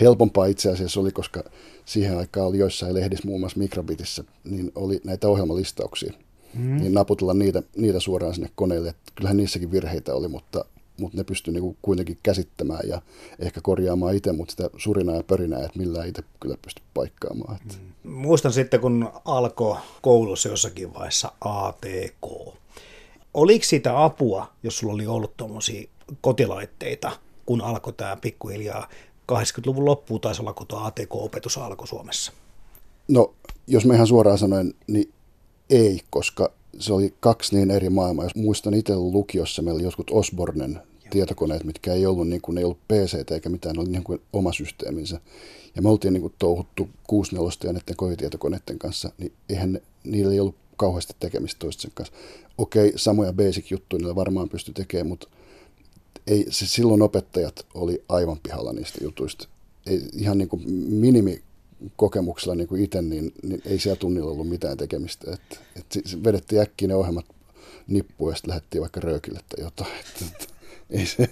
[0.00, 1.44] helpompaa itse asiassa oli, koska
[1.84, 6.12] siihen aikaan oli joissain lehdissä, muun muassa Mikrobitissä, niin oli näitä ohjelmalistauksia.
[6.54, 6.76] Mm.
[6.76, 8.88] Niin naputella niitä, niitä suoraan sinne koneelle.
[8.88, 10.64] Että kyllähän niissäkin virheitä oli, mutta,
[11.00, 13.02] mutta ne pystyi niinku kuitenkin käsittämään ja
[13.38, 17.56] ehkä korjaamaan itse, mutta sitä surinaa ja pörinää, että millään itse kyllä pysty paikkaamaan.
[17.56, 17.74] Että.
[18.04, 18.10] Mm.
[18.10, 22.54] Muistan sitten, kun alkoi koulussa jossakin vaiheessa ATK.
[23.34, 25.88] Oliko siitä apua, jos sulla oli ollut tuommoisia
[26.20, 27.12] kotilaitteita,
[27.46, 28.88] kun alkoi tämä pikkuhiljaa
[29.32, 32.32] 80-luvun loppuun taisi olla, kun tuo ATK-opetus alkoi Suomessa?
[33.08, 33.34] No,
[33.66, 35.12] jos mä ihan suoraan sanoen, niin
[35.70, 38.24] ei, koska se oli kaksi niin eri maailmaa.
[38.24, 42.60] Jos muistan itse lukiossa, meillä oli jotkut Osbornen tietokoneet, mitkä ei ollut, niin kuin, ne
[42.60, 45.20] ei ollut PC eikä mitään, ne oli niin kuin oma systeeminsä.
[45.76, 50.32] Ja me oltiin niin kuin touhuttu 64 ja näiden kotitietokoneiden kanssa, niin eihän ne, niillä
[50.32, 52.14] ei ollut kauheasti tekemistä toisten kanssa.
[52.58, 55.28] Okei, samoja basic-juttuja niillä varmaan pysty tekemään, mutta
[56.26, 59.48] ei, se silloin opettajat oli aivan pihalla niistä jutuista.
[59.86, 61.42] Ei, ihan niin kuin minimi
[61.96, 65.32] kokemuksella niin kuin itse, niin, niin ei siellä tunnilla ollut mitään tekemistä.
[65.32, 67.26] Et, et vedettiin äkkiä ne ohjelmat
[67.86, 69.90] nippuun ja sitten lähdettiin vaikka röökille tai jotain.
[70.00, 70.54] Et, et,
[70.90, 71.30] ei, se,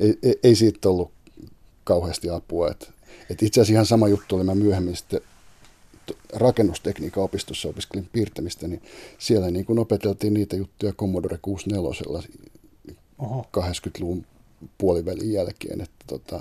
[0.00, 1.12] ei, ei, ei siitä ollut
[1.84, 2.70] kauheasti apua.
[2.70, 2.90] Et,
[3.30, 5.20] et itse asiassa ihan sama juttu oli mä myöhemmin sitten
[6.32, 8.82] rakennustekniikan opistossa opiskelin piirtämistä, niin
[9.18, 11.90] siellä niin kuin opeteltiin niitä juttuja Commodore 64
[13.22, 13.46] Oho.
[13.58, 14.26] 80-luvun
[14.78, 15.80] puolivälin jälkeen.
[15.80, 16.40] Että tota,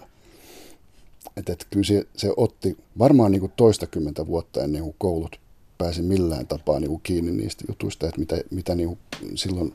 [1.37, 5.39] että, että kyllä se, se otti varmaan niin kuin toistakymmentä vuotta ennen kuin koulut
[5.77, 8.99] pääsi millään tapaa niin kuin kiinni niistä jutuista, että mitä, mitä niin kuin
[9.35, 9.73] silloin,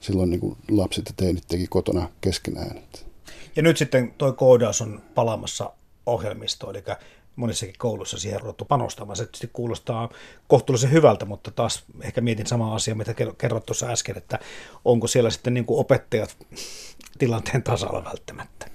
[0.00, 2.82] silloin niin kuin lapset ja teinit teki kotona keskenään.
[3.56, 5.72] Ja nyt sitten tuo koodaus on palaamassa
[6.06, 6.84] ohjelmistoon, eli
[7.38, 9.16] monissakin koulussa siihen ruvettu panostamaan.
[9.16, 10.08] Se tietysti kuulostaa
[10.48, 14.38] kohtuullisen hyvältä, mutta taas ehkä mietin samaa asiaa, mitä kerrot tuossa äsken, että
[14.84, 16.36] onko siellä sitten niin kuin opettajat
[17.18, 18.70] tilanteen tasalla välttämättä?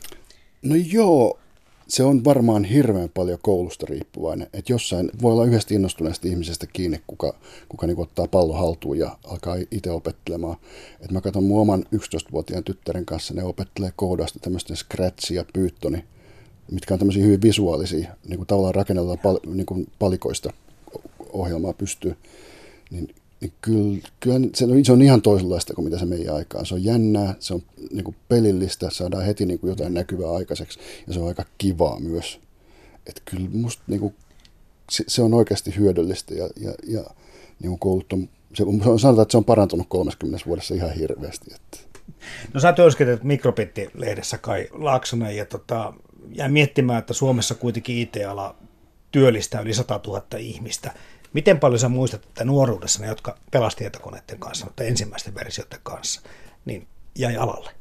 [0.61, 1.39] No joo,
[1.87, 4.47] se on varmaan hirveän paljon koulusta riippuvainen.
[4.53, 7.35] Että jossain voi olla yhdestä innostuneesta ihmisestä kiinni, kuka,
[7.69, 10.57] kuka niin ottaa pallo haltuun ja alkaa itse opettelemaan.
[11.01, 16.03] Et mä katson mun oman 11-vuotiaan tyttären kanssa, ne opettelee koodasta tämmöistä Scratch ja Pythoni,
[16.71, 20.53] mitkä on tämmöisiä hyvin visuaalisia, niin kuin tavallaan rakennellaan pal, niin kuin palikoista
[21.33, 22.15] ohjelmaa pystyy.
[22.91, 26.65] Niin niin kyllä, kyllä se, on, se on ihan toisenlaista kuin mitä se meidän aikaan.
[26.65, 27.61] Se on jännää, se on
[27.91, 31.99] niin kuin pelillistä, saadaan heti niin kuin jotain näkyvää aikaiseksi ja se on aika kivaa
[31.99, 32.39] myös.
[33.07, 34.15] Että kyllä musta niin kuin,
[34.91, 37.03] se, se, on oikeasti hyödyllistä ja, ja, ja
[37.59, 38.63] niin kuin koulut on, se,
[39.01, 41.51] sanotaan, että se on parantunut 30 vuodessa ihan hirveästi.
[41.55, 41.77] Että.
[42.53, 45.93] No sä työskentelet Mikrobitti-lehdessä Kai Laaksonen ja tota,
[46.33, 48.55] jää miettimään, että Suomessa kuitenkin IT-ala
[49.11, 50.93] työllistää yli 100 000 ihmistä.
[51.33, 56.21] Miten paljon sä muistat, että nuoruudessa ne, jotka pelasi tietokoneiden kanssa, mutta ensimmäisten versioiden kanssa,
[56.65, 57.71] niin jäi alalle?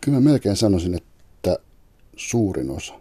[0.00, 1.58] Kyllä mä melkein sanoisin, että
[2.16, 2.94] suurin osa.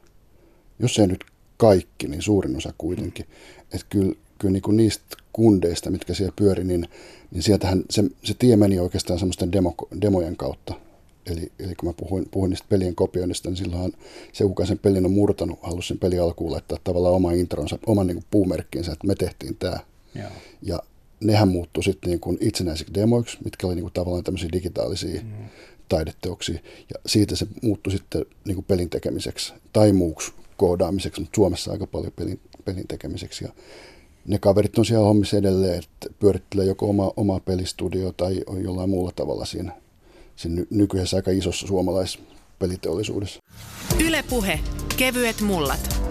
[0.80, 1.26] Jos ei nyt
[1.58, 3.26] kaikki, niin suurin osa kuitenkin.
[3.74, 6.88] Että kyllä, kyllä niin kuin niistä kundeista, mitkä siellä pyöri, niin,
[7.32, 10.74] niin sieltähän se, se tie meni oikeastaan semmoisten demo, demojen kautta.
[11.26, 13.94] Eli, eli kun mä puhuin, puhuin niistä pelien kopioinnista, niin silloin
[14.34, 18.08] se, kuka sen pelin on murtanut, halusi sen peli alkuun laittaa tavallaan oma intronsa, oman
[18.08, 19.80] niin kuin puumerkkinsä, että me tehtiin tämä.
[20.16, 20.30] Joo.
[20.62, 20.80] Ja
[21.24, 25.46] nehän muuttui sitten niin kuin itsenäisiksi demoiksi, mitkä oli niin kuin tavallaan tämmöisiä digitaalisia mm.
[25.90, 26.60] taideteoksia.
[26.94, 31.88] Ja siitä se muuttui sitten niin kuin pelin tekemiseksi tai muuksi koodaamiseksi, mutta Suomessa aika
[31.88, 33.44] paljon pelin, pelin tekemiseksi.
[33.44, 33.52] Ja
[34.28, 38.90] ne kaverit on siellä hommissa edelleen, että pyörittelee joko oma, omaa pelistudio tai on jollain
[38.90, 39.81] muulla tavalla siinä
[40.42, 43.40] siinä nykyisessä aika isossa suomalaispeliteollisuudessa.
[44.06, 44.60] Ylepuhe
[44.98, 46.02] kevyet mullat.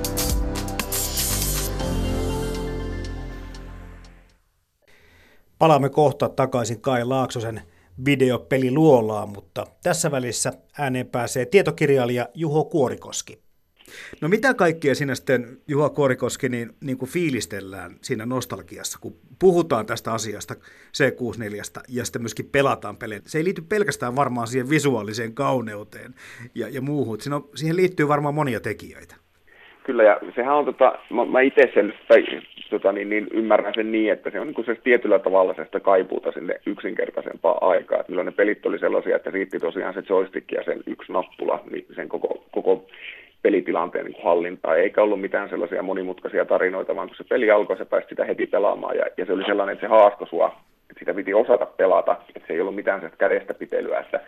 [5.59, 7.63] Palaamme kohta takaisin Kai Laaksosen
[8.05, 13.50] videopeliluolaan, mutta tässä välissä ääneen pääsee tietokirjailija Juho Kuorikoski.
[14.21, 19.87] No mitä kaikkea siinä sitten, Juha Kuorikoski, niin, niin kuin fiilistellään siinä nostalgiassa, kun puhutaan
[19.87, 20.55] tästä asiasta
[20.99, 23.21] C64 ja sitten myöskin pelataan pelejä.
[23.25, 26.15] Se ei liity pelkästään varmaan siihen visuaaliseen kauneuteen
[26.55, 27.21] ja, ja muuhun.
[27.21, 29.15] Siinä on, siihen liittyy varmaan monia tekijöitä.
[29.85, 32.25] Kyllä, ja sehän on, tota, mä, mä itse sen, tai,
[32.71, 36.33] tota, niin, niin, ymmärrän sen niin, että se on niin se tietyllä tavalla sitä kaipuuta
[36.33, 38.05] sinne yksinkertaisempaa aikaa.
[38.09, 41.87] Milloin ne pelit oli sellaisia, että riitti tosiaan se joystick ja sen yksi nappula, niin
[41.97, 42.87] sen koko, koko
[43.43, 48.07] pelitilanteen hallintaa, eikä ollut mitään sellaisia monimutkaisia tarinoita, vaan kun se peli alkoi, se pääsi
[48.09, 50.47] sitä heti pelaamaan, ja, ja se oli sellainen, että se haastoi sua,
[50.91, 54.21] että sitä piti osata pelata, että se ei ollut mitään sitä kädestä pitelyä, että,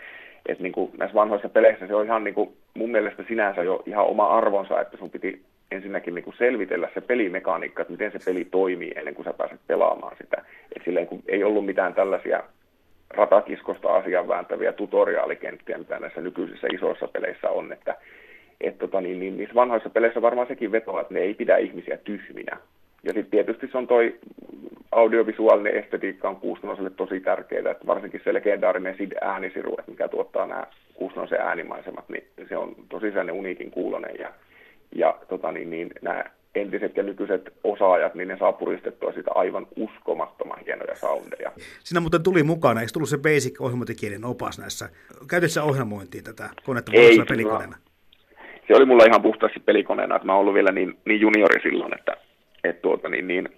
[0.47, 3.83] että niin kuin näissä vanhoissa peleissä se on ihan niin kuin mun mielestä sinänsä jo
[3.87, 8.19] ihan oma arvonsa, että sun piti ensinnäkin niin kuin selvitellä se pelimekaniikka, että miten se
[8.25, 10.45] peli toimii ennen kuin sä pääset pelaamaan sitä.
[10.77, 12.43] Et silleen, kun ei ollut mitään tällaisia
[13.11, 17.97] ratakiskosta asian vääntäviä tutoriaalikenttiä, mitä näissä nykyisissä isoissa peleissä on, että
[18.63, 21.97] et tota, niin, niin, niissä vanhoissa peleissä varmaan sekin vetoa, että ne ei pidä ihmisiä
[21.97, 22.57] tyhminä.
[23.05, 24.19] Ja sitten tietysti se on toi
[24.93, 30.47] audiovisuaalinen estetiikka on kuustonoselle tosi tärkeää, että varsinkin se legendaarinen SID äänisiru, että mikä tuottaa
[30.47, 34.33] nämä kuustonosen äänimaisemat, niin se on tosi sellainen uniikin kuulonen ja,
[34.95, 39.67] ja tota, niin, niin, nämä entiset ja nykyiset osaajat, niin ne saa puristettua sitä aivan
[39.77, 41.53] uskomattoman hienoja soundeja.
[41.85, 44.89] Siinä muuten tuli mukana, eikö tullut se basic ohjelmointikielen opas näissä?
[45.29, 47.77] Käytössä ohjelmointiin tätä konetta Ei, pelikoneena?
[48.69, 51.95] Se oli mulla ihan puhtaasti pelikoneena, että mä oon ollut vielä niin, niin juniori silloin,
[51.99, 52.17] että,
[52.65, 53.49] että, tuota, niin, niin,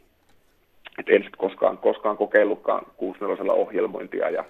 [0.99, 4.45] että en sitten koskaan, koskaan kokeillutkaan 64 ohjelmointia ja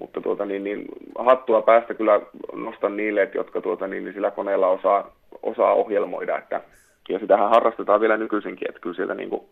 [0.00, 0.84] mutta tuota, niin, niin,
[1.18, 2.20] hattua päästä kyllä
[2.52, 5.10] nostan niille, että jotka tuota, niin, niin sillä koneella osaa,
[5.42, 6.60] osaa ohjelmoida, että
[7.08, 9.42] ja sitähän harrastetaan vielä nykyisinkin, että kyllä sieltä niin kuin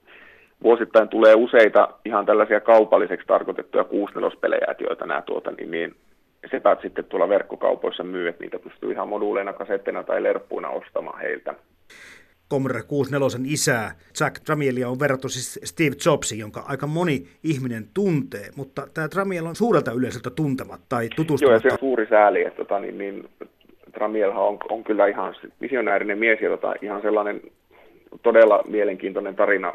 [0.63, 5.95] vuosittain tulee useita ihan tällaisia kaupalliseksi tarkoitettuja 64-pelejä, joita nämä tuota, niin, niin
[6.51, 11.55] sepät sitten tuolla verkkokaupoissa myy, että niitä pystyy ihan moduuleina, kasetteina tai lerppuina ostamaan heiltä.
[12.51, 13.91] Commodore 64 isää
[14.21, 19.47] Jack Tramielia on verrattu siis Steve Jobsiin, jonka aika moni ihminen tuntee, mutta tämä Tramiel
[19.47, 21.45] on suurelta yleisöltä tuntemat tai tutustumatta.
[21.45, 23.29] Joo, ja se on suuri sääli, että tota, niin, niin,
[23.93, 27.41] Tramielhan on, on kyllä ihan visionäärinen mies ja tota, ihan sellainen
[28.23, 29.73] todella mielenkiintoinen tarina,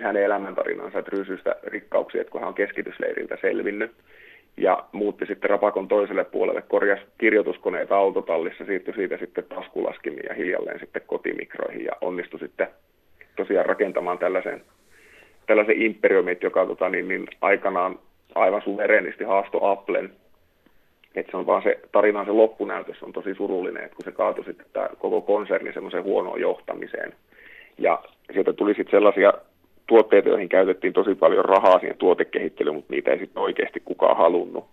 [0.00, 3.92] hänen elämäntarinansa, että ryysyistä rikkauksia, että kun hän on keskitysleiriltä selvinnyt
[4.60, 10.80] ja muutti sitten Rapakon toiselle puolelle, korjasi kirjoituskoneita autotallissa, siirtyi siitä sitten taskulaskimiin ja hiljalleen
[10.80, 12.68] sitten kotimikroihin ja onnistui sitten
[13.36, 14.62] tosiaan rakentamaan tällaisen,
[15.46, 17.98] tällaisen imperiumin, joka tota, niin, niin, aikanaan
[18.34, 20.12] aivan suverenisti haasto Applen
[21.14, 24.44] että se on vaan se tarinan se loppunäytös on tosi surullinen, että kun se kaatui
[24.44, 27.14] sitten tämä koko konserni semmoiseen huonoon johtamiseen.
[27.78, 28.02] Ja
[28.32, 29.32] sieltä tuli sitten sellaisia
[29.90, 34.64] tuotteita, joihin käytettiin tosi paljon rahaa siihen tuotekehittelyyn, mutta niitä ei sitten oikeasti kukaan halunnut.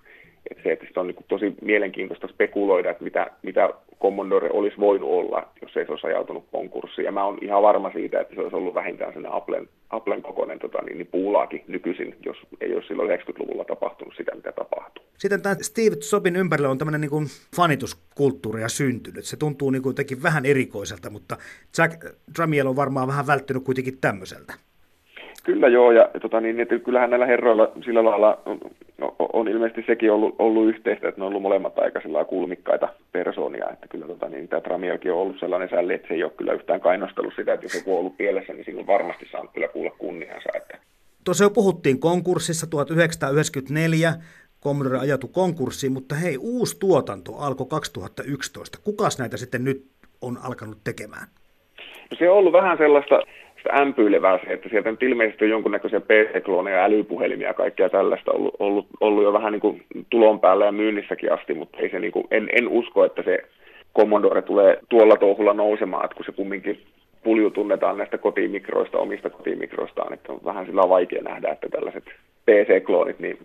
[0.51, 3.69] Et se, että se on niin tosi mielenkiintoista spekuloida, että mitä, mitä
[4.01, 7.05] Commodore olisi voinut olla, jos ei se olisi ajautunut konkurssiin.
[7.05, 10.59] Ja mä oon ihan varma siitä, että se olisi ollut vähintään sen Applen, Applen kokoinen
[10.59, 15.05] tota, niin, niin puulaakin nykyisin, jos ei olisi silloin 90-luvulla tapahtunut sitä, mitä tapahtuu.
[15.17, 19.25] Sitten tämä Steve Jobsin ympärillä on tämmöinen niin fanituskulttuuria syntynyt.
[19.25, 21.37] Se tuntuu niin jotenkin vähän erikoiselta, mutta
[21.77, 22.05] Jack
[22.35, 24.66] Dramiel on varmaan vähän välttynyt kuitenkin tämmöiseltä.
[25.47, 28.59] Kyllä joo, ja tota, niin, että kyllähän näillä herroilla sillä lailla on,
[29.33, 33.87] on ilmeisesti sekin ollut, ollut yhteistä, että ne on ollut molemmat aika kulmikkaita persoonia, että
[33.87, 36.81] kyllä tota, niin, tämä Tramielkin on ollut sellainen sälli, että se ei ole kyllä yhtään
[36.81, 40.49] kainostellut sitä, että jos joku on ollut pielessä, niin silloin varmasti saanut kyllä kuulla kunniansa.
[40.55, 40.77] Että...
[41.23, 44.13] Tuossa jo puhuttiin konkurssissa 1994,
[44.63, 48.79] Commodore ajatu konkurssiin, mutta hei, uusi tuotanto alkoi 2011.
[48.83, 49.85] Kukas näitä sitten nyt
[50.21, 51.27] on alkanut tekemään?
[52.11, 53.19] No se on ollut vähän sellaista
[53.73, 58.87] ämpyilevää se, että sieltä nyt ilmeisesti on jonkunnäköisiä PC-klooneja, älypuhelimia ja kaikkea tällaista ollut, ollut,
[58.99, 62.27] ollut jo vähän niin kuin tulon päällä ja myynnissäkin asti, mutta ei se niin kuin,
[62.31, 63.39] en, en usko, että se
[63.97, 66.81] Commodore tulee tuolla touhulla nousemaan, että kun se kumminkin
[67.23, 72.03] pulju tunnetaan näistä kotimikroista, omista kotimikroistaan, että on vähän sillä vaikea nähdä, että tällaiset
[72.45, 73.37] PC-kloonit niin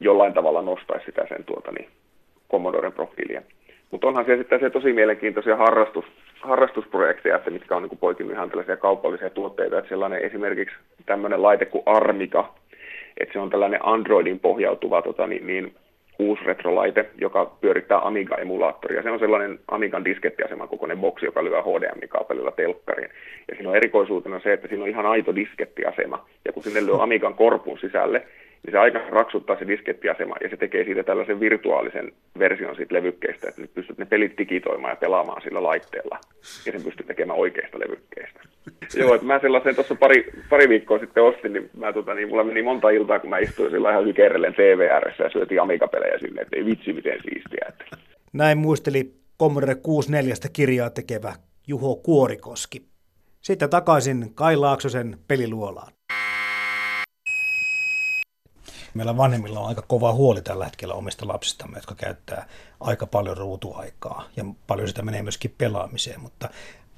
[0.00, 1.88] jollain tavalla nostaisi sitä sen tuota, niin
[2.50, 3.42] Commodoren profiilia.
[3.90, 6.04] Mutta onhan se sitten se tosi mielenkiintoisia harrastus,
[6.42, 9.78] harrastusprojekteja, että mitkä on niin poikinut ihan tällaisia kaupallisia tuotteita.
[9.78, 10.76] Että sellainen esimerkiksi
[11.06, 12.54] tämmöinen laite kuin Armika,
[13.16, 15.74] että se on tällainen Androidin pohjautuva tota, niin, niin,
[16.18, 19.02] uusi retrolaite, joka pyörittää Amiga-emulaattoria.
[19.02, 23.10] Se on sellainen Amigan diskettiaseman kokoinen boksi, joka lyö HDMI-kaapelilla telkkariin.
[23.48, 26.26] Ja siinä on erikoisuutena se, että siinä on ihan aito diskettiasema.
[26.44, 28.26] Ja kun sinne lyö Amigan korpun sisälle,
[28.66, 33.48] niin se aika raksuttaa se diskettiasema ja se tekee siitä tällaisen virtuaalisen version siitä levykkeestä,
[33.48, 36.18] että nyt pystyt ne pelit digitoimaan ja pelaamaan sillä laitteella
[36.66, 38.40] ja sen pystyt tekemään oikeista levykkeistä.
[39.00, 42.44] Joo, että mä sellaisen tuossa pari, pari viikkoa sitten ostin, niin, mä, tota, niin mulla
[42.44, 46.56] meni monta iltaa, kun mä istuin sillä ihan hykerrellen TVRssä ja syötiin Amiga-pelejä sinne, että
[46.56, 47.66] ei vitsi miten siistiä.
[47.68, 47.84] Että.
[48.32, 51.32] Näin muisteli Commodore 64 kirjaa tekevä
[51.68, 52.82] Juho Kuorikoski.
[53.40, 55.92] Sitten takaisin Kai Laaksosen peliluolaan.
[58.94, 62.48] Meillä vanhemmilla on aika kova huoli tällä hetkellä omista lapsistamme, jotka käyttää
[62.80, 66.48] aika paljon ruutuaikaa ja paljon sitä menee myöskin pelaamiseen, mutta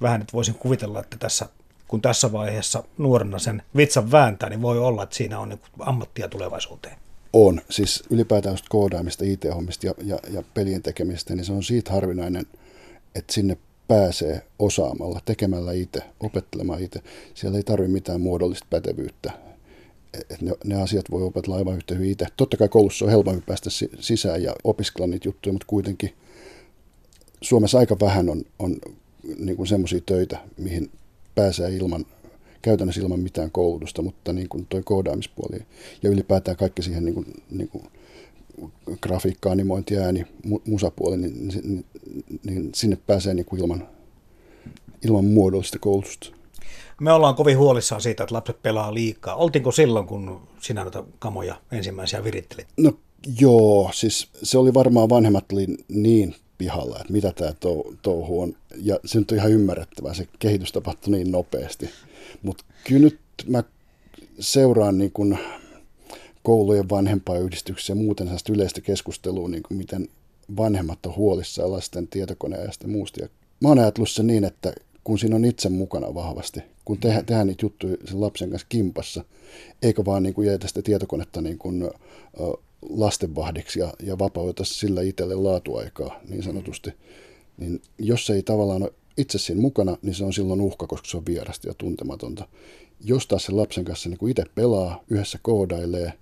[0.01, 1.45] vähän nyt voisin kuvitella, että tässä
[1.87, 6.29] kun tässä vaiheessa nuorena sen vitsan vääntää, niin voi olla, että siinä on niin ammattia
[6.29, 6.97] tulevaisuuteen.
[7.33, 7.61] On.
[7.69, 12.45] Siis ylipäätään koodaamista, IT-hommista ja, ja, ja pelien tekemistä, niin se on siitä harvinainen,
[13.15, 17.01] että sinne pääsee osaamalla, tekemällä itse, opettelemaan itse.
[17.33, 19.31] Siellä ei tarvitse mitään muodollista pätevyyttä
[20.17, 22.25] että ne, ne asiat voi opetella aivan yhtä hyvin itse.
[22.37, 26.13] Totta kai koulussa on helpompi päästä sisään ja opiskella niitä juttuja, mutta kuitenkin
[27.41, 28.77] Suomessa aika vähän on, on
[29.37, 30.91] niin kuin semmoisia töitä, mihin
[31.35, 32.05] pääsee ilman,
[32.61, 35.59] käytännössä ilman mitään koulutusta, mutta niin kuin toi koodaamispuoli
[36.03, 37.83] ja ylipäätään kaikki siihen niin kuin, niin kuin
[39.01, 40.25] grafiikka, animointi, ääni,
[40.67, 41.85] musapuoli, niin, niin,
[42.43, 43.87] niin sinne pääsee niin kuin ilman,
[45.05, 46.34] ilman muodollista koulutusta.
[47.01, 49.35] Me ollaan kovin huolissaan siitä, että lapset pelaa liikaa.
[49.35, 52.67] Oltiinko silloin, kun sinä noita kamoja ensimmäisiä virittelit?
[52.77, 52.93] No
[53.39, 57.53] joo, siis se oli varmaan vanhemmat oli niin pihalla, että mitä tämä
[58.01, 58.55] touhu on.
[58.75, 61.89] Ja se nyt on ihan ymmärrettävää, se kehitys tapahtui niin nopeasti.
[62.43, 63.63] Mutta kyllä nyt mä
[64.39, 65.37] seuraan niin kun
[66.43, 70.07] koulujen vanhempayhdistyksiä ja muuten sellaista yleistä keskustelua, niin kuin miten
[70.57, 73.21] vanhemmat on huolissaan lasten tietokoneajasta ja muusta.
[73.21, 73.27] Ja
[73.61, 74.73] mä oon ajatellut sen niin, että
[75.03, 79.23] kun siinä on itse mukana vahvasti, kun tehdään, tehdään niitä juttuja sen lapsen kanssa kimpassa,
[79.81, 81.89] eikä vaan niin kuin jätä sitä tietokonetta niin kuin,
[82.89, 86.93] lastenvahdiksi ja, ja vapauta sillä itselle laatuaikaa niin sanotusti,
[87.57, 91.17] niin jos ei tavallaan ole itse siinä mukana, niin se on silloin uhka, koska se
[91.17, 92.47] on vierasta ja tuntematonta.
[93.03, 96.13] Jos taas sen lapsen kanssa niin kuin itse pelaa, yhdessä koodailee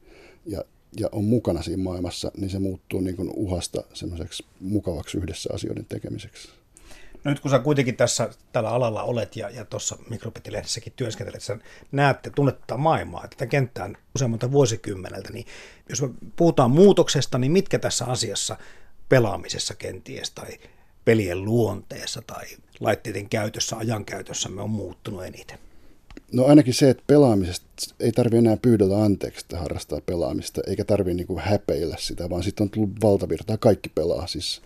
[0.45, 0.64] ja,
[0.99, 5.86] ja on mukana siinä maailmassa, niin se muuttuu niin kuin uhasta semmoiseksi mukavaksi yhdessä asioiden
[5.86, 6.49] tekemiseksi.
[7.24, 11.58] Nyt kun sä kuitenkin tässä tällä alalla olet ja, ja tuossa mikrobiottilehdessäkin työskentelet, sä
[11.92, 15.46] näette, tunnetta maailmaa, tätä kenttää useammalta vuosikymmeneltä, niin
[15.90, 18.58] jos me puhutaan muutoksesta, niin mitkä tässä asiassa
[19.10, 20.58] pelaamisessa kenties tai
[21.06, 22.46] pelien luonteessa tai
[22.80, 25.60] laitteiden käytössä, ajankäytössä me on muuttunut eniten?
[26.32, 27.68] No ainakin se, että pelaamisesta
[28.00, 32.64] ei tarvi enää pyydellä anteeksi, että harrastaa pelaamista, eikä tarvi niinku häpeillä sitä, vaan sitten
[32.64, 34.28] on tullut valtavirtaa, kaikki pelaa.
[34.28, 34.62] Siis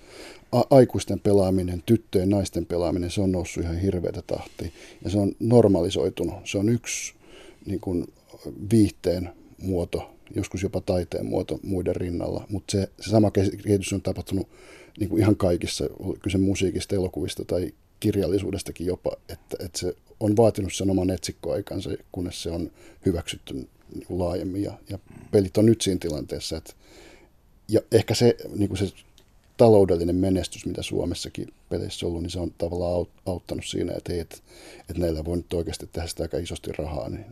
[0.52, 4.72] a- aikuisten pelaaminen, tyttöjen, naisten pelaaminen, se on noussut ihan hirveätä tahtia.
[5.04, 6.36] Ja se on normalisoitunut.
[6.44, 7.14] Se on yksi
[7.66, 8.08] niin kuin,
[8.72, 9.30] viihteen
[9.62, 12.46] muoto, joskus jopa taiteen muoto muiden rinnalla.
[12.50, 14.48] Mutta se, se sama kehitys on tapahtunut
[15.00, 15.86] niin kuin ihan kaikissa,
[16.22, 22.44] kyse musiikista, elokuvista tai kirjallisuudestakin jopa, että, että se on vaatinut sen oman etsikkoaikansa, kunnes
[22.44, 22.72] se on
[23.06, 24.64] hyväksytty niin kuin laajemmin.
[24.64, 25.00] Ja, ja
[25.32, 26.74] pelit on nyt siinä tilanteessa, että
[27.68, 28.92] ja ehkä se, niin kuin se
[29.58, 34.20] taloudellinen menestys, mitä Suomessakin peleissä on ollut, niin se on tavallaan auttanut siinä, että, hei,
[34.20, 34.38] että,
[34.80, 37.10] että näillä voi nyt oikeasti tehdä sitä aika isosti rahaa.
[37.10, 37.26] Niin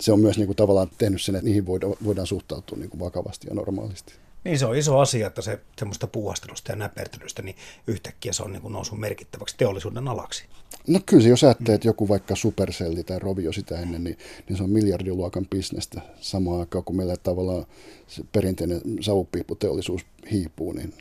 [0.00, 3.00] se on myös niin kuin, tavallaan tehnyt sen, että niihin voidaan, voidaan suhtautua niin kuin
[3.00, 4.12] vakavasti ja normaalisti.
[4.46, 8.52] Niin se on iso asia, että se semmoista puuhastelusta ja näpertelystä, niin yhtäkkiä se on
[8.52, 10.44] niin kuin noussut merkittäväksi teollisuuden alaksi.
[10.86, 14.18] No kyllä se, jos ajattelee, että joku vaikka Supercelli tai Rovio sitä ennen, niin,
[14.48, 17.66] niin se on miljardiluokan bisnestä samaan aikaan, kun meillä tavallaan
[18.06, 20.94] se perinteinen savupiipputeollisuus hiipuu, niin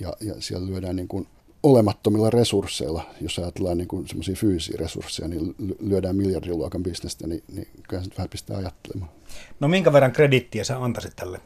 [0.00, 1.26] ja, ja siellä lyödään niin kuin
[1.62, 8.02] olemattomilla resursseilla, jos ajatellaan niin semmoisia fyysisiä resursseja, niin lyödään miljardiluokan bisnestä, niin, niin kyllä
[8.02, 9.10] se vähän pistää ajattelemaan.
[9.60, 11.40] No minkä verran kredittiä sä antaisit tälle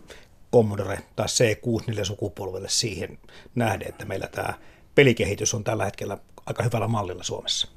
[0.52, 3.18] Commodore tai C64 sukupolvelle siihen
[3.54, 4.54] nähden, että meillä tämä
[4.94, 7.68] pelikehitys on tällä hetkellä aika hyvällä mallilla Suomessa?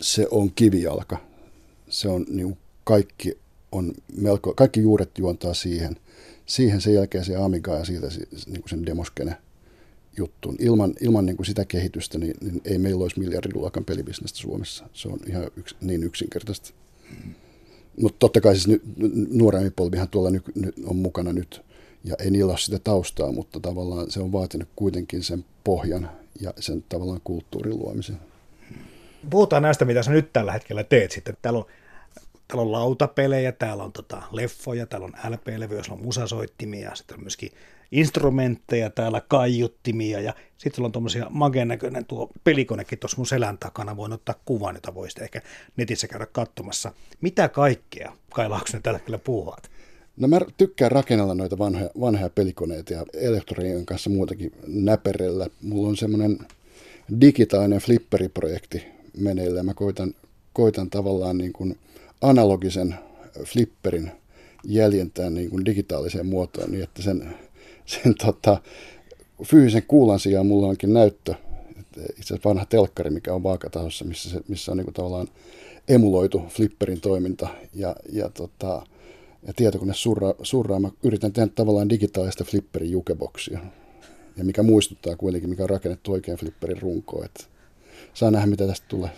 [0.00, 1.18] Se on kivijalka.
[1.88, 3.38] Se on niin kaikki,
[3.72, 5.96] on melko, kaikki juuret juontaa siihen–
[6.48, 8.06] siihen sen jälkeen se Amiga ja siitä
[8.46, 9.36] niin kuin sen demoskene
[10.16, 10.56] juttuun.
[10.58, 14.88] Ilman, ilman niin kuin sitä kehitystä niin, niin ei meillä olisi miljardiluokan pelibisnestä Suomessa.
[14.92, 16.70] Se on ihan yks, niin yksinkertaista.
[17.10, 17.34] Mm.
[18.02, 18.80] Mutta totta kai siis
[19.30, 21.62] nuorempi polvihan tuolla ny, ny, on mukana nyt
[22.04, 26.52] ja ei niillä ole sitä taustaa, mutta tavallaan se on vaatinut kuitenkin sen pohjan ja
[26.60, 28.16] sen tavallaan kulttuurin luomisen.
[29.30, 31.36] Puhutaan näistä, mitä sä nyt tällä hetkellä teet sitten.
[31.42, 31.66] Täällä on
[32.48, 37.22] täällä on lautapelejä, täällä on tota leffoja, täällä on LP-levy, jossa on musasoittimia, sitten on
[37.22, 37.52] myöskin
[37.92, 43.96] instrumentteja, täällä kaiuttimia ja sitten on tuommoisia mageen näköinen tuo pelikonekin tuossa mun selän takana,
[43.96, 45.42] voin ottaa kuvan, jota voisitte ehkä
[45.76, 46.92] netissä käydä katsomassa.
[47.20, 49.70] Mitä kaikkea Kai Laaksonen tällä hetkellä puhuat?
[50.16, 55.46] No mä tykkään rakennella noita vanhoja, vanhoja pelikoneita ja elektroniikan kanssa muutakin näperellä.
[55.62, 56.38] Mulla on semmoinen
[57.20, 58.84] digitaalinen flipperiprojekti
[59.16, 59.62] meneillä.
[59.62, 60.14] Mä koitan,
[60.52, 61.78] koitan tavallaan niin kuin
[62.20, 62.94] analogisen
[63.44, 64.10] flipperin
[64.64, 67.34] jäljentää niin kuin digitaaliseen muotoon niin, että sen,
[67.88, 68.60] sen tota,
[69.44, 71.34] fyysisen kuulan sijaan mulla onkin näyttö,
[71.96, 75.28] itse asiassa vanha telkkari, mikä on vaakatahossa, missä, se, missä on niin kuin tavallaan
[75.88, 78.86] emuloitu flipperin toiminta ja, ja, tota,
[79.46, 80.80] ja tietokone surraa, surraa.
[80.80, 83.58] Mä yritän tehdä tavallaan digitaalista flipperin jukeboksia,
[84.36, 87.24] ja mikä muistuttaa kuitenkin, mikä on rakennettu oikein flipperin runkoon.
[87.24, 87.44] Että
[88.14, 89.10] saa nähdä, mitä tästä tulee.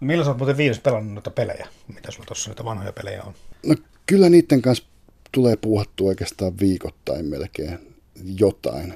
[0.00, 1.68] Milloin sä oot muuten viimeis pelannut noita pelejä?
[1.94, 3.32] Mitä sulla tuossa noita vanhoja pelejä on?
[3.66, 3.74] No
[4.06, 4.84] kyllä niiden kanssa
[5.32, 7.93] tulee puhuttua oikeastaan viikoittain melkein
[8.38, 8.94] jotain.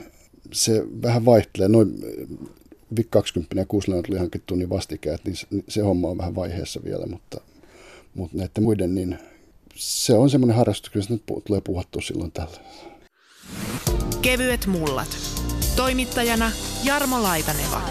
[0.53, 1.69] Se vähän vaihtelee.
[1.69, 2.01] Noin
[2.97, 7.07] VIC 20 ja 6 tuli hankittu niin vastikään, niin se homma on vähän vaiheessa vielä,
[7.07, 7.41] mutta,
[8.15, 9.19] mutta näiden muiden niin
[9.75, 12.61] se on semmoinen harrastus, kyllä se nyt tulee puhuttua silloin tällä.
[14.23, 15.19] Kevyet mullat.
[15.77, 16.51] Toimittajana
[16.85, 17.83] Jarmo Laitaneva.